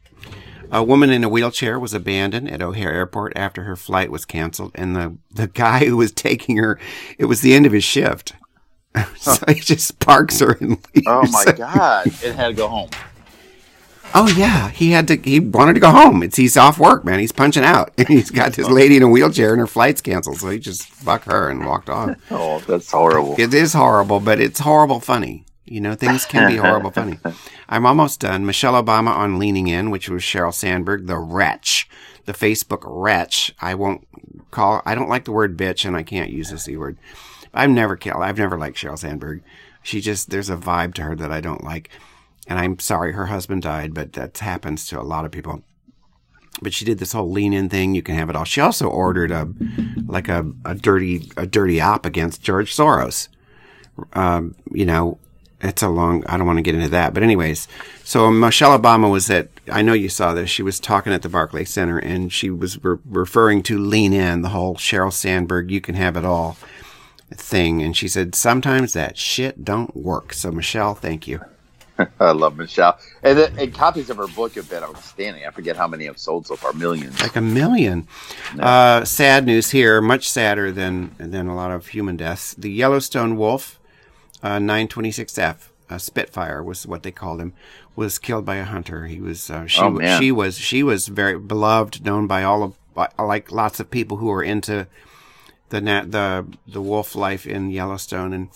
[0.76, 4.73] A woman in a wheelchair was abandoned at O'Hare Airport after her flight was canceled,
[4.76, 6.78] and the, the guy who was taking her,
[7.17, 8.34] it was the end of his shift.
[9.15, 11.07] so he just parks her and leaves.
[11.07, 12.07] Oh my god!
[12.07, 12.89] It had to go home.
[14.13, 15.15] Oh yeah, he had to.
[15.15, 16.21] He wanted to go home.
[16.21, 17.19] It's he's off work, man.
[17.19, 18.73] He's punching out, and he's got this oh.
[18.73, 20.39] lady in a wheelchair, and her flight's canceled.
[20.39, 22.17] So he just fucked her and walked off.
[22.32, 23.36] oh, that's horrible.
[23.39, 25.45] It is horrible, but it's horrible funny.
[25.66, 27.18] You know, things can be horrible funny.
[27.70, 28.45] I'm almost done.
[28.45, 31.89] Michelle Obama on Leaning In, which was Sheryl Sandberg, the wretch,
[32.26, 33.53] the Facebook wretch.
[33.59, 34.07] I won't
[34.51, 34.84] call.
[34.86, 36.97] I don't like the word bitch, and I can't use this e word.
[37.53, 38.22] I've never killed.
[38.22, 39.41] I've never liked Sheryl Sandberg.
[39.82, 41.89] She just there's a vibe to her that I don't like.
[42.47, 45.63] And I'm sorry her husband died, but that happens to a lot of people.
[46.61, 47.95] But she did this whole lean in thing.
[47.95, 48.45] You can have it all.
[48.45, 49.51] She also ordered a
[50.05, 53.30] like a, a dirty a dirty op against George Soros.
[54.13, 55.18] Um, you know,
[55.66, 56.26] it's a long.
[56.26, 57.13] I don't want to get into that.
[57.13, 57.68] But anyways,
[58.03, 59.49] so Michelle Obama was at.
[59.72, 60.49] I know you saw this.
[60.49, 64.41] She was talking at the Barclay Center, and she was re- referring to lean in,
[64.41, 66.57] the whole Sheryl Sandberg, you can have it all
[67.34, 67.82] thing.
[67.82, 70.34] And she said sometimes that shit don't work.
[70.34, 71.41] So Michelle, thank you.
[72.20, 72.99] I love Michelle.
[73.24, 75.45] And, and, copies of her book have been outstanding.
[75.45, 76.74] I forget how many have sold so far.
[76.74, 77.22] Millions.
[77.22, 78.07] Like a million.
[78.59, 80.01] Uh, sad news here.
[80.01, 82.53] Much sadder than than a lot of human deaths.
[82.55, 83.80] The Yellowstone wolf,
[84.46, 87.54] uh, 926F, a Spitfire was what they called him,
[87.96, 89.08] was killed by a hunter.
[89.08, 92.78] He was uh, she oh, she was she was very beloved, known by all of
[93.18, 94.88] like lots of people who are into
[95.70, 98.50] the the the wolf life in Yellowstone and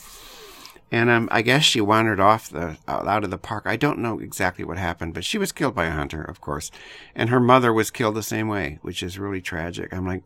[0.92, 3.64] and um, I guess she wandered off the out of the park.
[3.66, 6.70] I don't know exactly what happened, but she was killed by a hunter, of course,
[7.16, 9.92] and her mother was killed the same way, which is really tragic.
[9.92, 10.24] I'm like,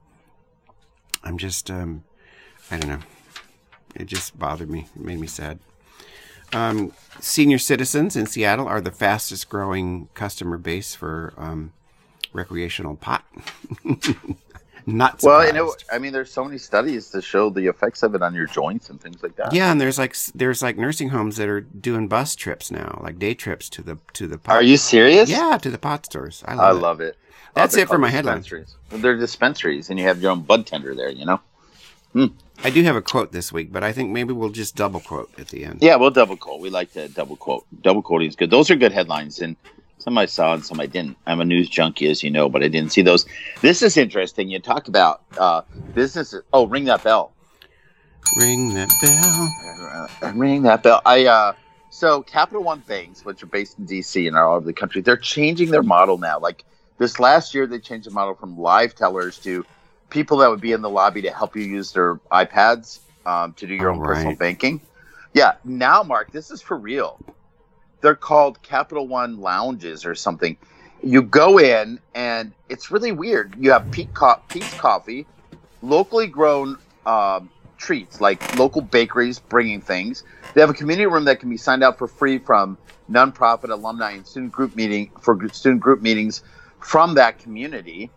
[1.23, 2.03] I'm just, um,
[2.69, 3.05] I don't know.
[3.95, 4.87] It just bothered me.
[4.95, 5.59] It made me sad.
[6.53, 11.73] Um, senior citizens in Seattle are the fastest growing customer base for um,
[12.31, 13.25] recreational pot.
[14.85, 15.55] Not surprised.
[15.55, 18.47] well, I mean, there's so many studies to show the effects of it on your
[18.47, 19.53] joints and things like that.
[19.53, 23.17] Yeah, and there's like there's like nursing homes that are doing bus trips now, like
[23.17, 24.37] day trips to the to the.
[24.37, 24.55] Pot.
[24.55, 25.29] Are you serious?
[25.29, 26.43] Yeah, to the pot stores.
[26.45, 26.81] I love, I it.
[26.81, 27.17] love it.
[27.53, 28.51] That's oh, it for my headlines.
[28.89, 31.09] They're dispensaries, and you have your own bud tender there.
[31.09, 31.39] You know.
[32.11, 32.25] Hmm.
[32.63, 35.29] I do have a quote this week, but I think maybe we'll just double quote
[35.37, 35.79] at the end.
[35.81, 36.61] Yeah, we'll double quote.
[36.61, 37.65] We like to double quote.
[37.81, 38.51] Double quoting is good.
[38.51, 39.57] Those are good headlines, and
[39.97, 41.17] some I saw and some I didn't.
[41.25, 43.25] I'm a news junkie, as you know, but I didn't see those.
[43.61, 44.49] This is interesting.
[44.49, 46.33] You talk about uh, business.
[46.53, 47.33] Oh, ring that bell.
[48.39, 50.29] Ring that bell.
[50.29, 51.01] Uh, ring that bell.
[51.05, 51.53] I uh,
[51.89, 55.01] so Capital One Banks, which are based in DC and are all over the country,
[55.01, 56.39] they're changing their model now.
[56.39, 56.63] Like
[56.97, 59.65] this last year, they changed the model from live tellers to
[60.13, 63.67] people that would be in the lobby to help you use their iPads um, to
[63.67, 64.15] do your own right.
[64.15, 64.79] personal banking.
[65.33, 67.19] Yeah, now, Mark, this is for real
[68.03, 70.57] they're called Capital One lounges or something.
[71.01, 73.55] You go in and it's really weird.
[73.57, 75.25] You have Peet's Coffee,
[75.81, 80.23] locally grown um, treats like local bakeries bringing things.
[80.53, 82.77] They have a community room that can be signed out for free from
[83.09, 86.43] nonprofit alumni and student group meeting for student group meetings
[86.79, 88.11] from that community.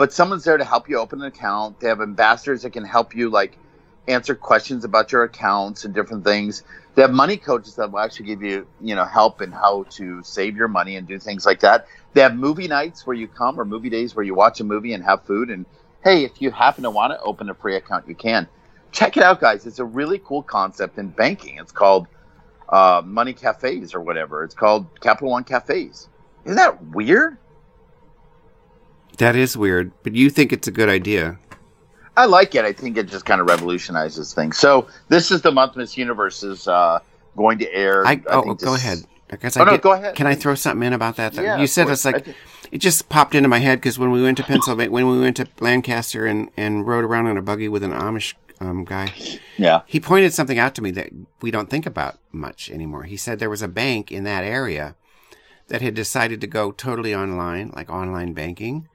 [0.00, 1.78] But someone's there to help you open an account.
[1.78, 3.58] They have ambassadors that can help you like
[4.08, 6.62] answer questions about your accounts and different things.
[6.94, 10.22] They have money coaches that will actually give you, you know, help in how to
[10.22, 11.86] save your money and do things like that.
[12.14, 14.94] They have movie nights where you come or movie days where you watch a movie
[14.94, 15.50] and have food.
[15.50, 15.66] And
[16.02, 18.48] hey, if you happen to want to open a free account, you can.
[18.92, 19.66] Check it out, guys.
[19.66, 21.58] It's a really cool concept in banking.
[21.58, 22.06] It's called
[22.70, 24.44] uh, Money Cafes or whatever.
[24.44, 26.08] It's called Capital One Cafes.
[26.46, 27.36] Isn't that weird?
[29.20, 31.38] That is weird, but you think it's a good idea.
[32.16, 32.64] I like it.
[32.64, 34.56] I think it just kind of revolutionizes things.
[34.56, 37.00] So this is the month Miss Universe is uh,
[37.36, 38.06] going to air.
[38.06, 39.04] I, I oh, go ahead.
[39.28, 40.16] Because oh, I no, go ahead.
[40.16, 41.34] Can I throw something in about that?
[41.34, 42.34] Yeah, you said it's like
[42.72, 45.36] it just popped into my head because when we went to Pennsylvania, when we went
[45.36, 49.12] to Lancaster and and rode around in a buggy with an Amish um, guy,
[49.58, 51.10] yeah, he pointed something out to me that
[51.42, 53.02] we don't think about much anymore.
[53.02, 54.96] He said there was a bank in that area
[55.68, 58.88] that had decided to go totally online, like online banking,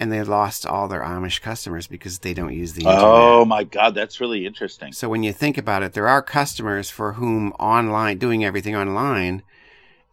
[0.00, 3.10] and they lost all their Amish customers because they don't use the oh internet.
[3.10, 4.92] Oh my God, that's really interesting.
[4.92, 9.42] So when you think about it, there are customers for whom online, doing everything online,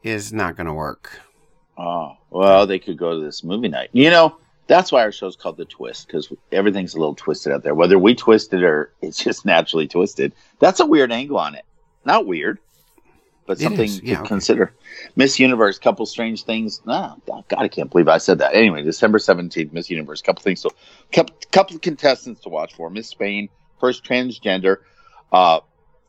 [0.03, 1.21] is not going to work.
[1.77, 3.89] Oh well, they could go to this movie night.
[3.93, 7.63] You know, that's why our show's called The Twist because everything's a little twisted out
[7.63, 7.73] there.
[7.73, 11.65] Whether we twist it or it's just naturally twisted, that's a weird angle on it.
[12.05, 12.59] Not weird
[13.50, 14.28] but something yeah, to okay.
[14.28, 14.72] consider.
[15.16, 16.82] Miss Universe, couple strange things.
[16.86, 18.54] Nah, God, I can't believe I said that.
[18.54, 20.62] Anyway, December seventeenth, Miss Universe, couple things.
[20.62, 20.70] So,
[21.12, 22.91] couple, couple of contestants to watch for.
[22.91, 24.78] Miss Spain, first transgender
[25.32, 25.62] uh,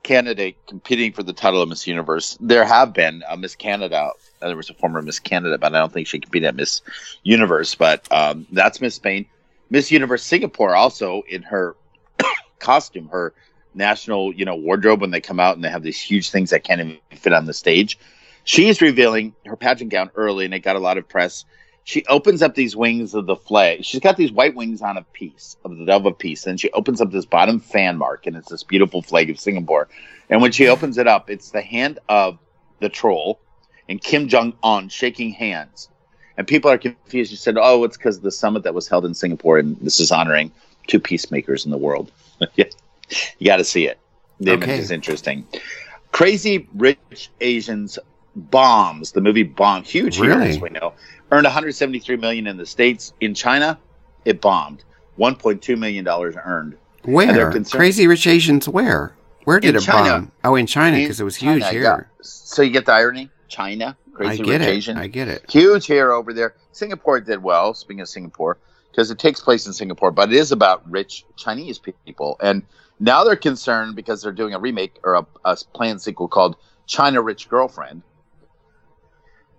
[0.03, 2.37] candidate competing for the title of Miss Universe.
[2.43, 4.11] There have been a Miss Canada.
[4.43, 6.83] Uh, there was a former Miss Canada, but I don't think she competed at Miss
[7.23, 7.75] Universe.
[7.75, 9.25] But um, that's Miss Spain.
[9.71, 11.75] Miss Universe Singapore also in her
[12.59, 13.33] costume, her
[13.75, 16.65] national, you know, wardrobe when they come out and they have these huge things that
[16.65, 17.99] can't even fit on the stage.
[18.45, 21.45] She's revealing her pageant gown early, and it got a lot of press.
[21.85, 23.85] She opens up these wings of the flag.
[23.85, 26.71] She's got these white wings on a piece of the dove of peace, and she
[26.71, 29.89] opens up this bottom fan mark, and it's this beautiful flag of Singapore.
[30.29, 32.39] And when she opens it up, it's the hand of
[32.81, 33.41] the troll
[33.89, 35.89] and Kim Jong Un shaking hands.
[36.37, 37.31] And people are confused.
[37.31, 40.11] She said, "Oh, it's because the summit that was held in Singapore, and this is
[40.11, 40.53] honoring
[40.87, 42.11] two peacemakers in the world."
[42.55, 42.65] yeah
[43.39, 43.99] you got to see it.
[44.41, 44.65] The okay.
[44.65, 45.47] image is interesting.
[46.13, 47.99] Crazy Rich Asians
[48.35, 49.13] bombs.
[49.13, 50.43] The movie bombed huge really?
[50.43, 50.93] here, as we know.
[51.31, 53.13] Earned 173 million in the states.
[53.21, 53.79] In China,
[54.25, 54.85] it bombed.
[55.19, 56.77] 1.2 million dollars earned.
[57.05, 57.53] Where?
[57.65, 59.15] Crazy Rich Asians where?
[59.45, 60.11] Where did in it China.
[60.11, 60.33] bomb?
[60.45, 61.83] Oh, in China because it was huge China, here.
[61.83, 62.23] Yeah.
[62.23, 63.31] So you get the irony?
[63.49, 64.71] China, Crazy I get Rich it.
[64.71, 64.99] Asian.
[64.99, 65.51] I get it.
[65.51, 66.55] Huge here over there.
[66.73, 67.75] Singapore did well.
[67.75, 68.59] Speaking of Singapore,
[68.91, 72.37] because it takes place in Singapore, but it is about rich Chinese people.
[72.41, 72.63] And
[73.01, 77.23] now they're concerned because they're doing a remake or a, a planned sequel called China
[77.23, 78.03] Rich Girlfriend.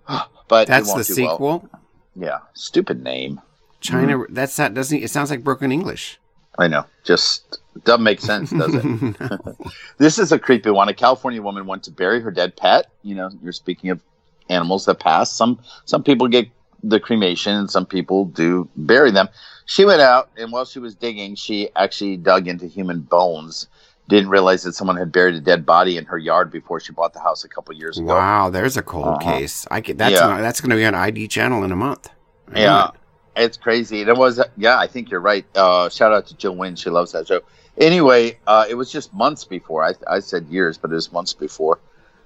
[0.47, 1.39] but that's the sequel.
[1.39, 1.81] Well.
[2.15, 3.41] Yeah, stupid name.
[3.79, 4.19] China.
[4.19, 4.33] Mm-hmm.
[4.33, 5.01] That's not doesn't.
[5.01, 6.19] It sounds like broken English.
[6.59, 6.85] I know.
[7.03, 8.83] Just doesn't make sense, does it?
[9.97, 10.89] this is a creepy one.
[10.89, 12.87] A California woman went to bury her dead pet.
[13.01, 14.01] You know, you're speaking of
[14.49, 15.31] animals that pass.
[15.31, 16.47] Some some people get
[16.83, 19.29] the cremation, and some people do bury them.
[19.71, 23.67] She went out, and while she was digging, she actually dug into human bones.
[24.09, 27.13] Didn't realize that someone had buried a dead body in her yard before she bought
[27.13, 28.07] the house a couple years ago.
[28.07, 29.37] Wow, there's a cold uh-huh.
[29.37, 29.65] case.
[29.71, 30.41] I get that's yeah.
[30.41, 32.09] that's going to be on ID channel in a month.
[32.53, 33.43] yeah, it.
[33.43, 34.01] it's crazy.
[34.01, 35.45] And it was yeah, I think you're right.
[35.55, 36.75] Uh, shout out to Jill Wynn.
[36.75, 37.39] She loves that show.
[37.77, 39.85] Anyway, uh, it was just months before.
[39.85, 41.79] I I said years, but it was months before.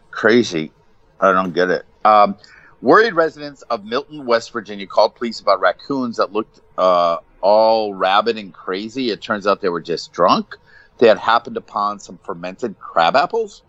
[0.10, 0.72] Crazy.
[1.20, 1.86] I don't get it.
[2.06, 2.38] Um,
[2.86, 8.38] Worried residents of Milton, West Virginia, called police about raccoons that looked uh, all rabid
[8.38, 9.10] and crazy.
[9.10, 10.56] It turns out they were just drunk.
[11.00, 13.64] They had happened upon some fermented crab apples,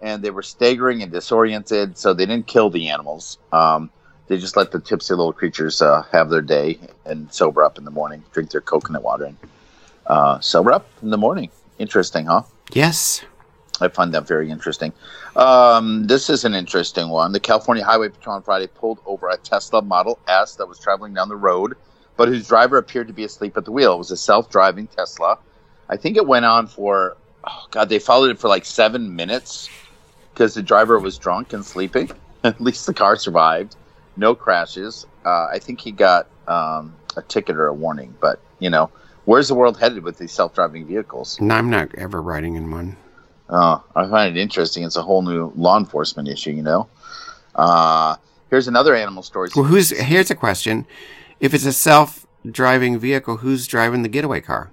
[0.00, 1.98] and they were staggering and disoriented.
[1.98, 3.36] So they didn't kill the animals.
[3.52, 3.90] Um,
[4.28, 7.84] they just let the tipsy little creatures uh, have their day and sober up in
[7.84, 9.36] the morning, drink their coconut water, and
[10.06, 11.50] uh, sober up in the morning.
[11.78, 12.44] Interesting, huh?
[12.72, 13.26] Yes.
[13.80, 14.92] I find that very interesting.
[15.34, 17.32] Um, this is an interesting one.
[17.32, 21.12] The California Highway Patrol on Friday pulled over a Tesla Model S that was traveling
[21.12, 21.74] down the road,
[22.16, 23.94] but whose driver appeared to be asleep at the wheel.
[23.94, 25.38] It was a self-driving Tesla.
[25.88, 29.68] I think it went on for, oh God, they followed it for like seven minutes
[30.32, 32.10] because the driver was drunk and sleeping.
[32.44, 33.74] at least the car survived.
[34.16, 35.06] No crashes.
[35.24, 38.90] Uh, I think he got um, a ticket or a warning, but you know,
[39.24, 41.40] where's the world headed with these self-driving vehicles?
[41.40, 42.96] No, I'm not ever riding in one.
[43.54, 44.82] Uh, I find it interesting.
[44.82, 46.88] It's a whole new law enforcement issue, you know.
[47.54, 48.16] Uh,
[48.50, 49.48] here's another animal story.
[49.54, 50.86] Well, who's here's a question:
[51.38, 54.72] If it's a self-driving vehicle, who's driving the getaway car?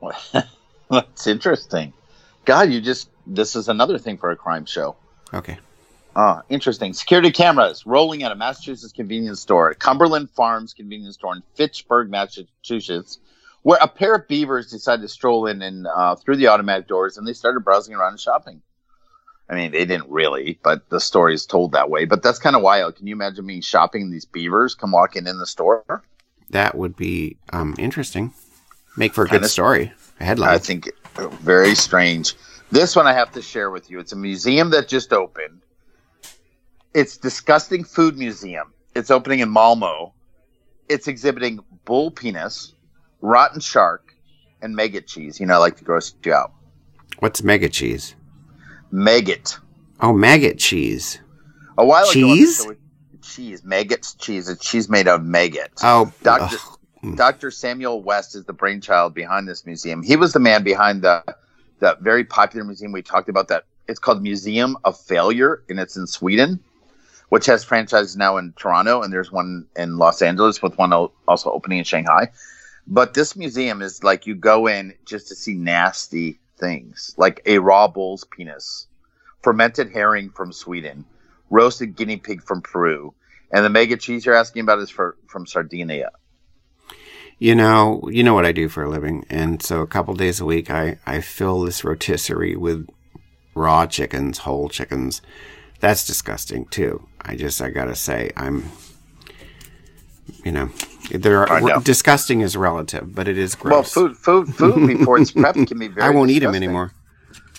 [0.90, 1.92] That's interesting.
[2.46, 4.96] God, you just this is another thing for a crime show.
[5.34, 5.58] Okay.
[6.16, 6.94] Uh, interesting.
[6.94, 13.18] Security cameras rolling at a Massachusetts convenience store, Cumberland Farms convenience store in Fitchburg, Massachusetts,
[13.64, 17.16] where a pair of beavers decided to stroll in and uh, through the automatic doors
[17.16, 18.62] and they started browsing around and shopping.
[19.48, 22.04] I mean, they didn't really, but the story is told that way.
[22.04, 22.96] But that's kind of wild.
[22.96, 26.02] Can you imagine me shopping these beavers come walking in the store?
[26.50, 28.34] That would be um, interesting.
[28.96, 29.92] Make for a good story.
[30.20, 30.50] A headline.
[30.50, 30.90] I think
[31.40, 32.34] very strange.
[32.70, 33.98] This one I have to share with you.
[33.98, 35.62] It's a museum that just opened.
[36.92, 38.72] It's disgusting food museum.
[38.94, 40.12] It's opening in Malmo.
[40.88, 42.73] It's exhibiting bull penis,
[43.24, 44.14] rotten shark,
[44.62, 45.40] and maggot cheese.
[45.40, 46.52] You know, I like to gross you out.
[47.18, 48.14] What's maggot cheese?
[48.90, 49.58] Maggot.
[50.00, 51.20] Oh, maggot cheese.
[51.78, 52.64] A while cheese?
[52.64, 52.76] ago,
[53.22, 54.48] cheese, maggots cheese.
[54.48, 55.72] It's cheese made out of maggot.
[55.82, 56.58] Oh, Doctor
[57.16, 57.50] Dr.
[57.50, 60.02] Samuel West is the brainchild behind this museum.
[60.02, 61.22] He was the man behind the
[61.80, 63.48] that very popular museum we talked about.
[63.48, 66.60] That it's called Museum of Failure, and it's in Sweden,
[67.28, 71.50] which has franchises now in Toronto, and there's one in Los Angeles with one also
[71.50, 72.30] opening in Shanghai.
[72.86, 77.58] But this museum is like you go in just to see nasty things, like a
[77.58, 78.86] raw bull's penis,
[79.42, 81.04] fermented herring from Sweden,
[81.50, 83.14] roasted guinea pig from Peru,
[83.50, 86.10] and the mega cheese you're asking about is for, from Sardinia.
[87.38, 90.40] You know, you know what I do for a living, and so a couple days
[90.40, 92.88] a week, I I fill this rotisserie with
[93.54, 95.20] raw chickens, whole chickens.
[95.80, 97.06] That's disgusting too.
[97.20, 98.70] I just I gotta say, I'm,
[100.44, 100.70] you know,
[101.10, 103.94] there are disgusting is relative, but it is gross.
[103.96, 106.06] Well, food, food, food before it's prepped can be very.
[106.06, 106.36] I won't disgusting.
[106.36, 106.92] eat them anymore.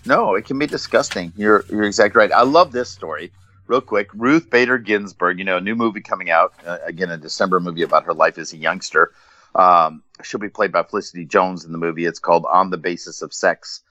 [0.06, 1.34] No, it can be disgusting.
[1.36, 2.32] You're you're exactly right.
[2.32, 3.32] I love this story.
[3.68, 5.40] Real quick, Ruth Bader Ginsburg.
[5.40, 8.38] You know, a new movie coming out uh, again, a December movie about her life
[8.38, 9.12] as a youngster.
[9.56, 12.06] Um, she'll be played by Felicity Jones in the movie.
[12.06, 13.82] It's called On the Basis of Sex.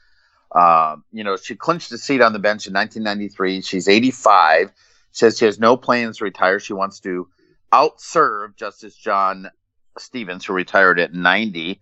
[0.53, 3.63] Uh, you know, she clinched a seat on the bench in 1993.
[3.63, 4.71] She's 85.
[5.11, 6.61] Says she has no plans to retire.
[6.61, 7.29] She wants to
[7.75, 9.51] outserve Justice John
[9.99, 11.81] Stevens, who retired at 90.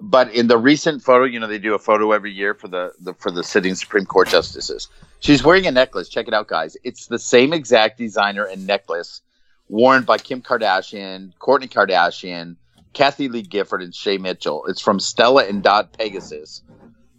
[0.00, 2.92] But in the recent photo, you know, they do a photo every year for the,
[3.00, 4.88] the for the sitting Supreme Court justices.
[5.20, 6.08] She's wearing a necklace.
[6.08, 6.76] Check it out, guys.
[6.84, 9.22] It's the same exact designer and necklace
[9.68, 12.56] worn by Kim Kardashian, Kourtney Kardashian,
[12.92, 14.66] Kathie Lee Gifford, and Shay Mitchell.
[14.66, 16.62] It's from Stella and Dot Pegasus.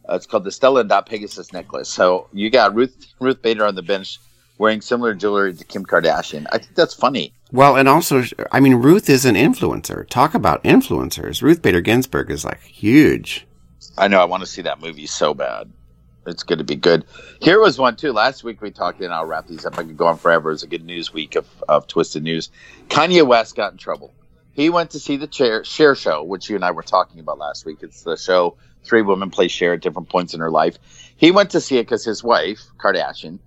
[0.07, 1.89] Uh, it's called the Stella and Dot Pegasus necklace.
[1.89, 4.20] So you got Ruth Ruth Bader on the bench
[4.58, 6.45] wearing similar jewelry to Kim Kardashian.
[6.51, 7.34] I think that's funny.
[7.51, 10.08] Well, and also, I mean, Ruth is an influencer.
[10.10, 11.41] Talk about influencers.
[11.41, 13.47] Ruth Bader Ginsburg is like huge.
[13.97, 14.20] I know.
[14.20, 15.72] I want to see that movie so bad.
[16.26, 17.05] It's going to be good.
[17.41, 18.12] Here was one too.
[18.12, 19.78] Last week we talked, and I'll wrap these up.
[19.78, 20.51] I could go on forever.
[20.51, 22.49] It's a good news week of, of Twisted News.
[22.89, 24.14] Kanye West got in trouble.
[24.51, 25.30] He went to see the
[25.64, 27.78] Cher, show, which you and I were talking about last week.
[27.82, 30.78] It's the show three women play Cher at different points in her life.
[31.16, 33.39] He went to see it because his wife, Kardashian,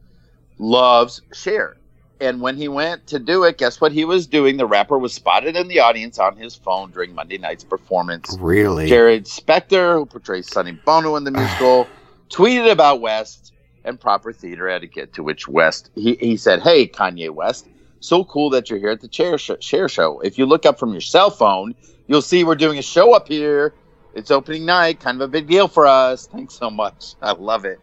[0.61, 1.77] loves Cher.
[2.21, 4.59] And when he went to do it, guess what he was doing?
[4.59, 8.37] The rapper was spotted in the audience on his phone during Monday night's performance.
[8.39, 8.91] Really?
[8.91, 11.89] Jarrod Spector, who portrays Sonny Bono in the musical,
[12.29, 13.55] tweeted about West
[13.85, 17.67] and proper theater etiquette, to which West, he, he said, Hey, Kanye West,
[18.01, 20.21] so cool that you're here at the Cher sh- Cher show.
[20.21, 21.75] If you look up from your cell phone,
[22.07, 23.73] you'll see we're doing a show up here.
[24.13, 26.27] It's opening night, kind of a big deal for us.
[26.27, 27.15] Thanks so much.
[27.23, 27.81] I love it.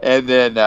[0.00, 0.60] And then uh,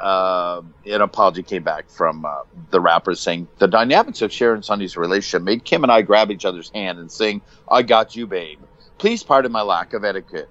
[0.00, 4.64] uh, an apology came back from uh, the rapper saying the dynamics of Cher and
[4.64, 8.26] Sonny's relationship made Kim and I grab each other's hand and sing, I got you,
[8.26, 8.58] babe.
[8.98, 10.48] Please pardon my lack of etiquette.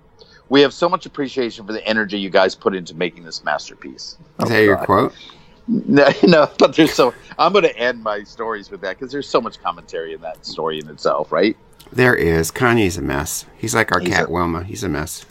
[0.49, 4.17] We have so much appreciation for the energy you guys put into making this masterpiece.
[4.41, 5.13] Is that your quote?
[5.65, 9.29] No, no, but there's so I'm going to end my stories with that because there's
[9.29, 11.55] so much commentary in that story in itself, right?
[11.89, 12.51] There is.
[12.51, 13.45] Kanye's a mess.
[13.57, 14.65] He's like our He's cat a, Wilma.
[14.65, 15.25] He's a mess.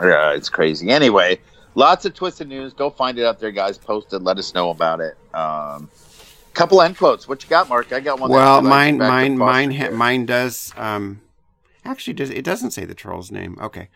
[0.00, 0.88] Yeah, it's crazy.
[0.88, 1.38] Anyway,
[1.76, 2.72] lots of twisted news.
[2.72, 3.78] Go find it out there, guys.
[3.78, 4.18] Post it.
[4.18, 5.16] Let us know about it.
[5.32, 5.88] Um,
[6.54, 7.28] couple end quotes.
[7.28, 7.92] What you got, Mark?
[7.92, 8.30] I got one.
[8.30, 10.72] Well, mine, mine, mine, ha- mine does.
[10.76, 11.20] Um,
[11.84, 13.56] actually, does it doesn't say the troll's name?
[13.60, 13.88] Okay.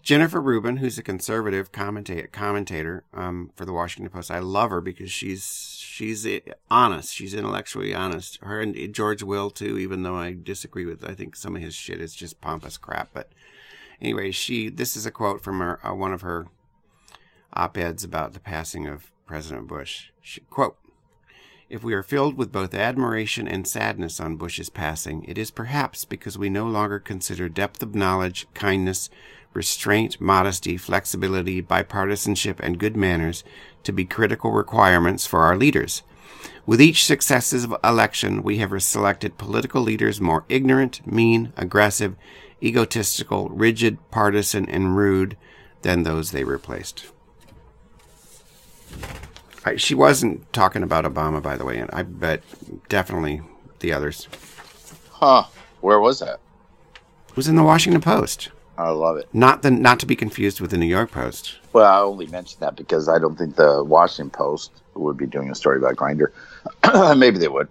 [0.00, 4.30] Jennifer Rubin, who's a conservative commentator, commentator um, for the Washington Post.
[4.30, 6.26] I love her because she's she's
[6.70, 7.12] honest.
[7.12, 8.38] She's intellectually honest.
[8.42, 11.04] Her and George Will too, even though I disagree with.
[11.04, 13.10] I think some of his shit is just pompous crap.
[13.12, 13.30] But
[14.00, 14.70] anyway, she.
[14.70, 16.46] This is a quote from her, uh, one of her
[17.58, 20.10] op-eds about the passing of President Bush.
[20.22, 20.76] She, quote,
[21.68, 26.06] if we are filled with both admiration and sadness on Bush's passing, it is perhaps
[26.06, 29.10] because we no longer consider depth of knowledge, kindness,
[29.52, 33.44] restraint, modesty, flexibility, bipartisanship, and good manners
[33.82, 36.02] to be critical requirements for our leaders.
[36.64, 42.16] With each successive election, we have selected political leaders more ignorant, mean, aggressive,
[42.62, 45.36] egotistical, rigid, partisan, and rude
[45.82, 47.06] than those they replaced.
[49.64, 52.42] I, she wasn't talking about Obama, by the way, and I bet
[52.88, 53.42] definitely
[53.80, 54.28] the others.
[55.10, 55.44] Huh?
[55.80, 56.40] Where was that?
[57.28, 58.50] It was in the Washington Post.
[58.76, 59.28] I love it.
[59.32, 61.58] Not the not to be confused with the New York Post.
[61.72, 65.50] Well, I only mentioned that because I don't think the Washington Post would be doing
[65.50, 66.30] a story about Grindr.
[67.18, 67.68] Maybe they would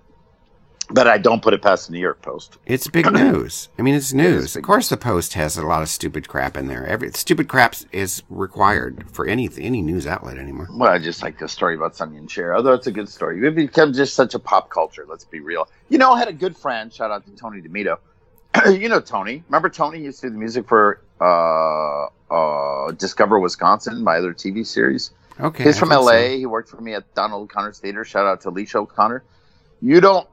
[0.90, 2.58] but I don't put it past the New York Post.
[2.66, 3.70] It's big news.
[3.78, 4.56] I mean, it's news.
[4.56, 6.86] Of course, the Post has a lot of stupid crap in there.
[6.86, 10.68] Every stupid crap is required for any any news outlet anymore.
[10.72, 12.56] Well, I just like the story about Sonny and Cher.
[12.56, 15.06] Although it's a good story, it become just such a pop culture.
[15.08, 15.70] Let's be real.
[15.90, 16.94] You know, I had a good friend.
[16.94, 17.98] Shout out to Tony DeMito.
[18.80, 19.44] you know Tony.
[19.48, 24.66] Remember Tony used to do the music for uh, uh, Discover Wisconsin, my other TV
[24.66, 25.12] series.
[25.40, 26.12] Okay, he's from LA.
[26.12, 26.38] So.
[26.38, 28.04] He worked for me at Donald O'Connor's Theater.
[28.04, 29.24] Shout out to Alicia O'Connor.
[29.82, 30.28] You don't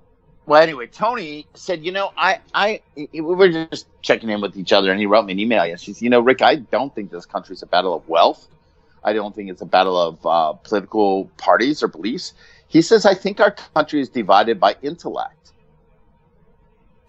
[0.47, 4.72] well, anyway, Tony said, you know, I, I, we were just checking in with each
[4.72, 5.64] other, and he wrote me an email.
[5.64, 8.47] He said, you know, Rick, I don't think this country's a battle of wealth.
[9.03, 12.34] I don't think it's a battle of uh, political parties or beliefs.
[12.68, 15.53] He says, I think our country is divided by intellect.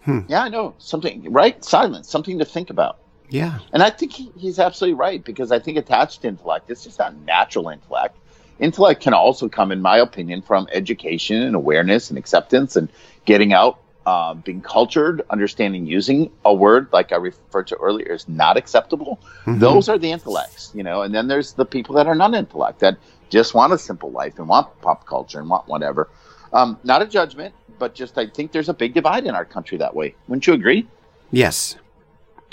[0.02, 0.20] Hmm.
[0.28, 1.62] Yeah, I know something, right?
[1.64, 2.98] Silence, something to think about.
[3.28, 3.58] Yeah.
[3.72, 7.16] And I think he, he's absolutely right because I think attached intellect, it's just not
[7.16, 8.16] natural intellect.
[8.58, 12.88] Intellect can also come, in my opinion, from education and awareness and acceptance and
[13.24, 18.28] getting out, uh, being cultured, understanding using a word like I referred to earlier is
[18.28, 19.18] not acceptable.
[19.44, 19.58] Mm-hmm.
[19.58, 21.02] Those are the intellects, you know.
[21.02, 22.96] And then there's the people that are non-intellect that
[23.28, 26.08] just want a simple life and want pop culture and want whatever.
[26.52, 29.76] Um, not a judgment, but just I think there's a big divide in our country
[29.78, 30.14] that way.
[30.28, 30.86] Wouldn't you agree?
[31.30, 31.76] Yes.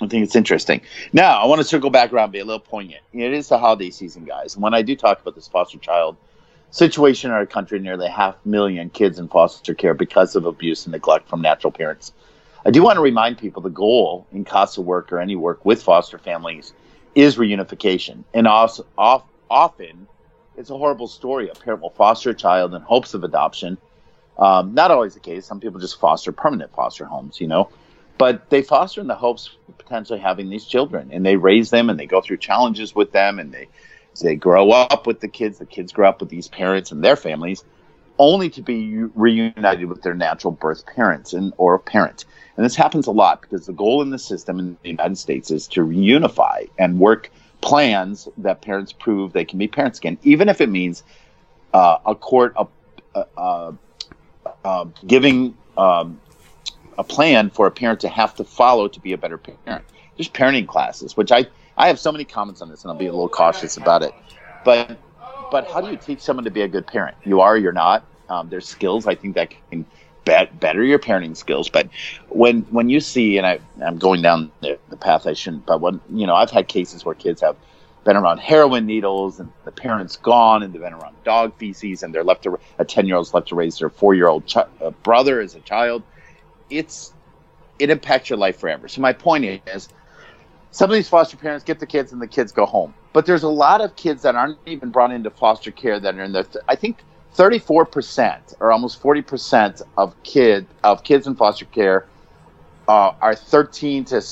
[0.02, 0.82] I think it's interesting.
[1.14, 3.04] Now, I want to circle back around, be a little poignant.
[3.14, 4.56] It is the holiday season, guys.
[4.56, 6.18] And when I do talk about this foster child
[6.72, 10.92] situation in our country, nearly half million kids in foster care because of abuse and
[10.94, 12.12] neglect from natural parents.
[12.66, 15.84] I do want to remind people the goal in CASA work or any work with
[15.84, 16.74] foster families
[17.14, 18.24] is reunification.
[18.34, 20.08] And also, off, often,
[20.58, 21.50] it's a horrible story.
[21.50, 23.78] A parent will foster a child in hopes of adoption.
[24.40, 25.46] Um, not always the case.
[25.46, 27.70] Some people just foster permanent foster homes, you know.
[28.18, 31.90] But they foster in the hopes of potentially having these children, and they raise them,
[31.90, 33.68] and they go through challenges with them, and they
[34.22, 37.16] they grow up with the kids, the kids grow up with these parents and their
[37.16, 37.64] families,
[38.20, 42.26] only to be reunited with their natural birth parents and or parent.
[42.56, 45.50] And this happens a lot because the goal in the system in the United States
[45.50, 50.50] is to reunify and work plans that parents prove they can be parents again, even
[50.50, 51.04] if it means
[51.74, 52.56] uh, a court
[53.16, 53.72] uh,
[54.64, 56.20] uh, giving um,
[56.98, 59.86] a plan for a parent to have to follow to be a better parent.
[60.18, 63.08] There's parenting classes, which I I have so many comments on this, and I'll be
[63.08, 64.14] a little cautious about it.
[64.64, 64.98] But
[65.52, 67.18] but how do you teach someone to be a good parent?
[67.24, 68.06] You are, you're not.
[68.30, 69.86] Um, there's skills I think that can
[70.26, 71.70] bet, better your parenting skills.
[71.70, 71.90] But
[72.30, 75.82] when when you see, and I, I'm going down the, the path I shouldn't, but
[75.82, 77.56] when you know, I've had cases where kids have
[78.04, 82.14] been around heroin needles and the parents gone and they've been around dog feces and
[82.14, 84.58] they're left to a 10 year old's left to raise their four year old ch-
[84.58, 86.04] uh, brother as a child
[86.78, 87.14] it's
[87.80, 89.90] it impacts your life forever so my point is
[90.72, 93.44] some of these foster parents get the kids and the kids go home but there's
[93.44, 96.62] a lot of kids that aren't even brought into foster care that are in the
[96.68, 96.98] i think
[97.36, 102.06] 34% or almost 40% of kid of kids in foster care
[102.88, 104.24] uh, are 13 to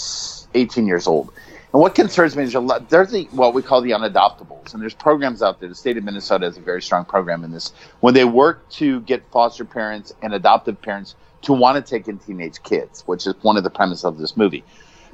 [0.54, 1.34] 18 years old
[1.74, 4.82] and what concerns me is a lot, there's the, what we call the unadoptables, and
[4.82, 5.70] there's programs out there.
[5.70, 7.72] The state of Minnesota has a very strong program in this.
[8.02, 12.18] When they work to get foster parents and adoptive parents to want to take in
[12.20, 14.64] teenage kids, which is one of the premises of this movie.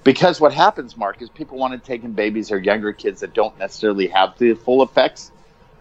[0.03, 3.34] Because what happens, Mark, is people want to take in babies or younger kids that
[3.34, 5.32] don't necessarily have the full effects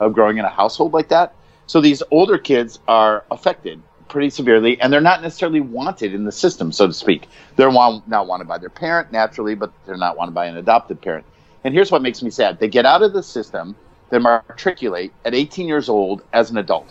[0.00, 1.34] of growing in a household like that.
[1.66, 6.32] So these older kids are affected pretty severely, and they're not necessarily wanted in the
[6.32, 7.28] system, so to speak.
[7.56, 11.26] They're not wanted by their parent naturally, but they're not wanted by an adopted parent.
[11.64, 13.74] And here's what makes me sad: they get out of the system,
[14.10, 16.88] they matriculate at 18 years old as an adult,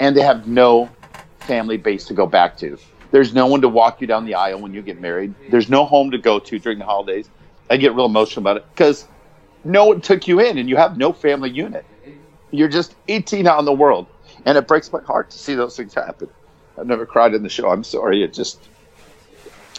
[0.00, 0.90] and they have no
[1.46, 2.78] family base to go back to.
[3.12, 5.34] There's no one to walk you down the aisle when you get married.
[5.50, 7.30] There's no home to go to during the holidays.
[7.70, 9.06] I get real emotional about it because
[9.64, 11.84] no one took you in, and you have no family unit.
[12.50, 14.06] You're just 18 out in the world
[14.46, 16.28] and it breaks my heart to see those things happen.
[16.78, 17.68] I've never cried in the show.
[17.68, 18.22] I'm sorry.
[18.22, 18.60] It just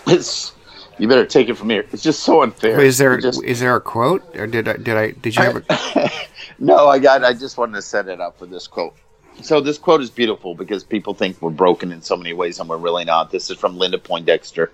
[0.06, 0.54] it's.
[1.00, 1.86] You better take it from here.
[1.92, 2.76] It's just so unfair.
[2.76, 5.44] Wait, is there just, is there a quote or did I did I did you
[5.44, 6.10] have a?
[6.60, 7.24] no, I got.
[7.24, 8.96] I just wanted to set it up for this quote.
[9.42, 12.68] So this quote is beautiful because people think we're broken in so many ways, and
[12.68, 13.32] we're really not.
[13.32, 14.72] This is from Linda Poindexter.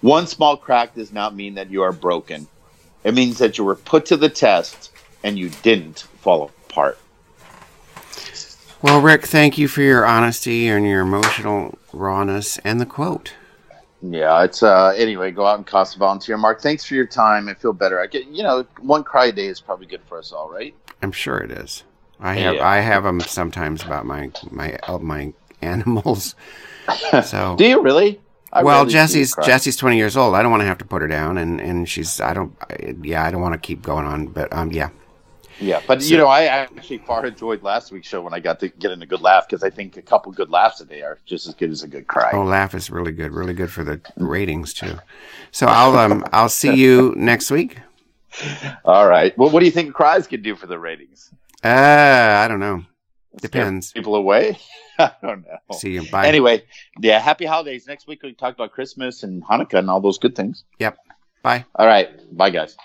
[0.00, 2.46] One small crack does not mean that you are broken.
[3.04, 4.90] It means that you were put to the test
[5.22, 6.98] and you didn't fall apart.
[8.82, 13.32] Well, Rick, thank you for your honesty and your emotional rawness and the quote.
[14.02, 16.36] Yeah, it's uh anyway, go out and CASA volunteer.
[16.36, 17.48] Mark, thanks for your time.
[17.48, 17.98] I feel better.
[17.98, 20.74] I get you know, one cry a day is probably good for us all, right?
[21.00, 21.84] I'm sure it is.
[22.20, 22.68] I have yeah.
[22.68, 26.34] I have them sometimes about my my uh, my animals.
[27.24, 28.20] So Do you really?
[28.52, 30.34] I well, really Jesse's Jesse's 20 years old.
[30.34, 32.56] I don't want to have to put her down and and she's I don't
[33.02, 34.90] yeah, I don't want to keep going on, but um yeah.
[35.60, 38.58] Yeah, but so, you know, I actually far enjoyed last week's show when I got
[38.60, 41.02] to get in a good laugh because I think a couple good laughs a day
[41.02, 42.30] are just as good as a good cry.
[42.32, 44.98] Oh, laugh is really good, really good for the ratings too.
[45.52, 47.78] So I'll um I'll see you next week.
[48.84, 49.36] All right.
[49.38, 51.30] Well, what do you think cries could do for the ratings?
[51.64, 52.84] Uh, I don't know.
[53.40, 53.92] Depends.
[53.92, 54.58] People away.
[54.98, 55.78] I don't know.
[55.78, 56.08] See you.
[56.10, 56.28] Bye.
[56.28, 56.64] Anyway,
[57.00, 57.18] yeah.
[57.18, 57.86] Happy holidays.
[57.86, 60.64] Next week we talk about Christmas and Hanukkah and all those good things.
[60.78, 60.98] Yep.
[61.42, 61.64] Bye.
[61.74, 62.10] All right.
[62.36, 62.76] Bye, guys.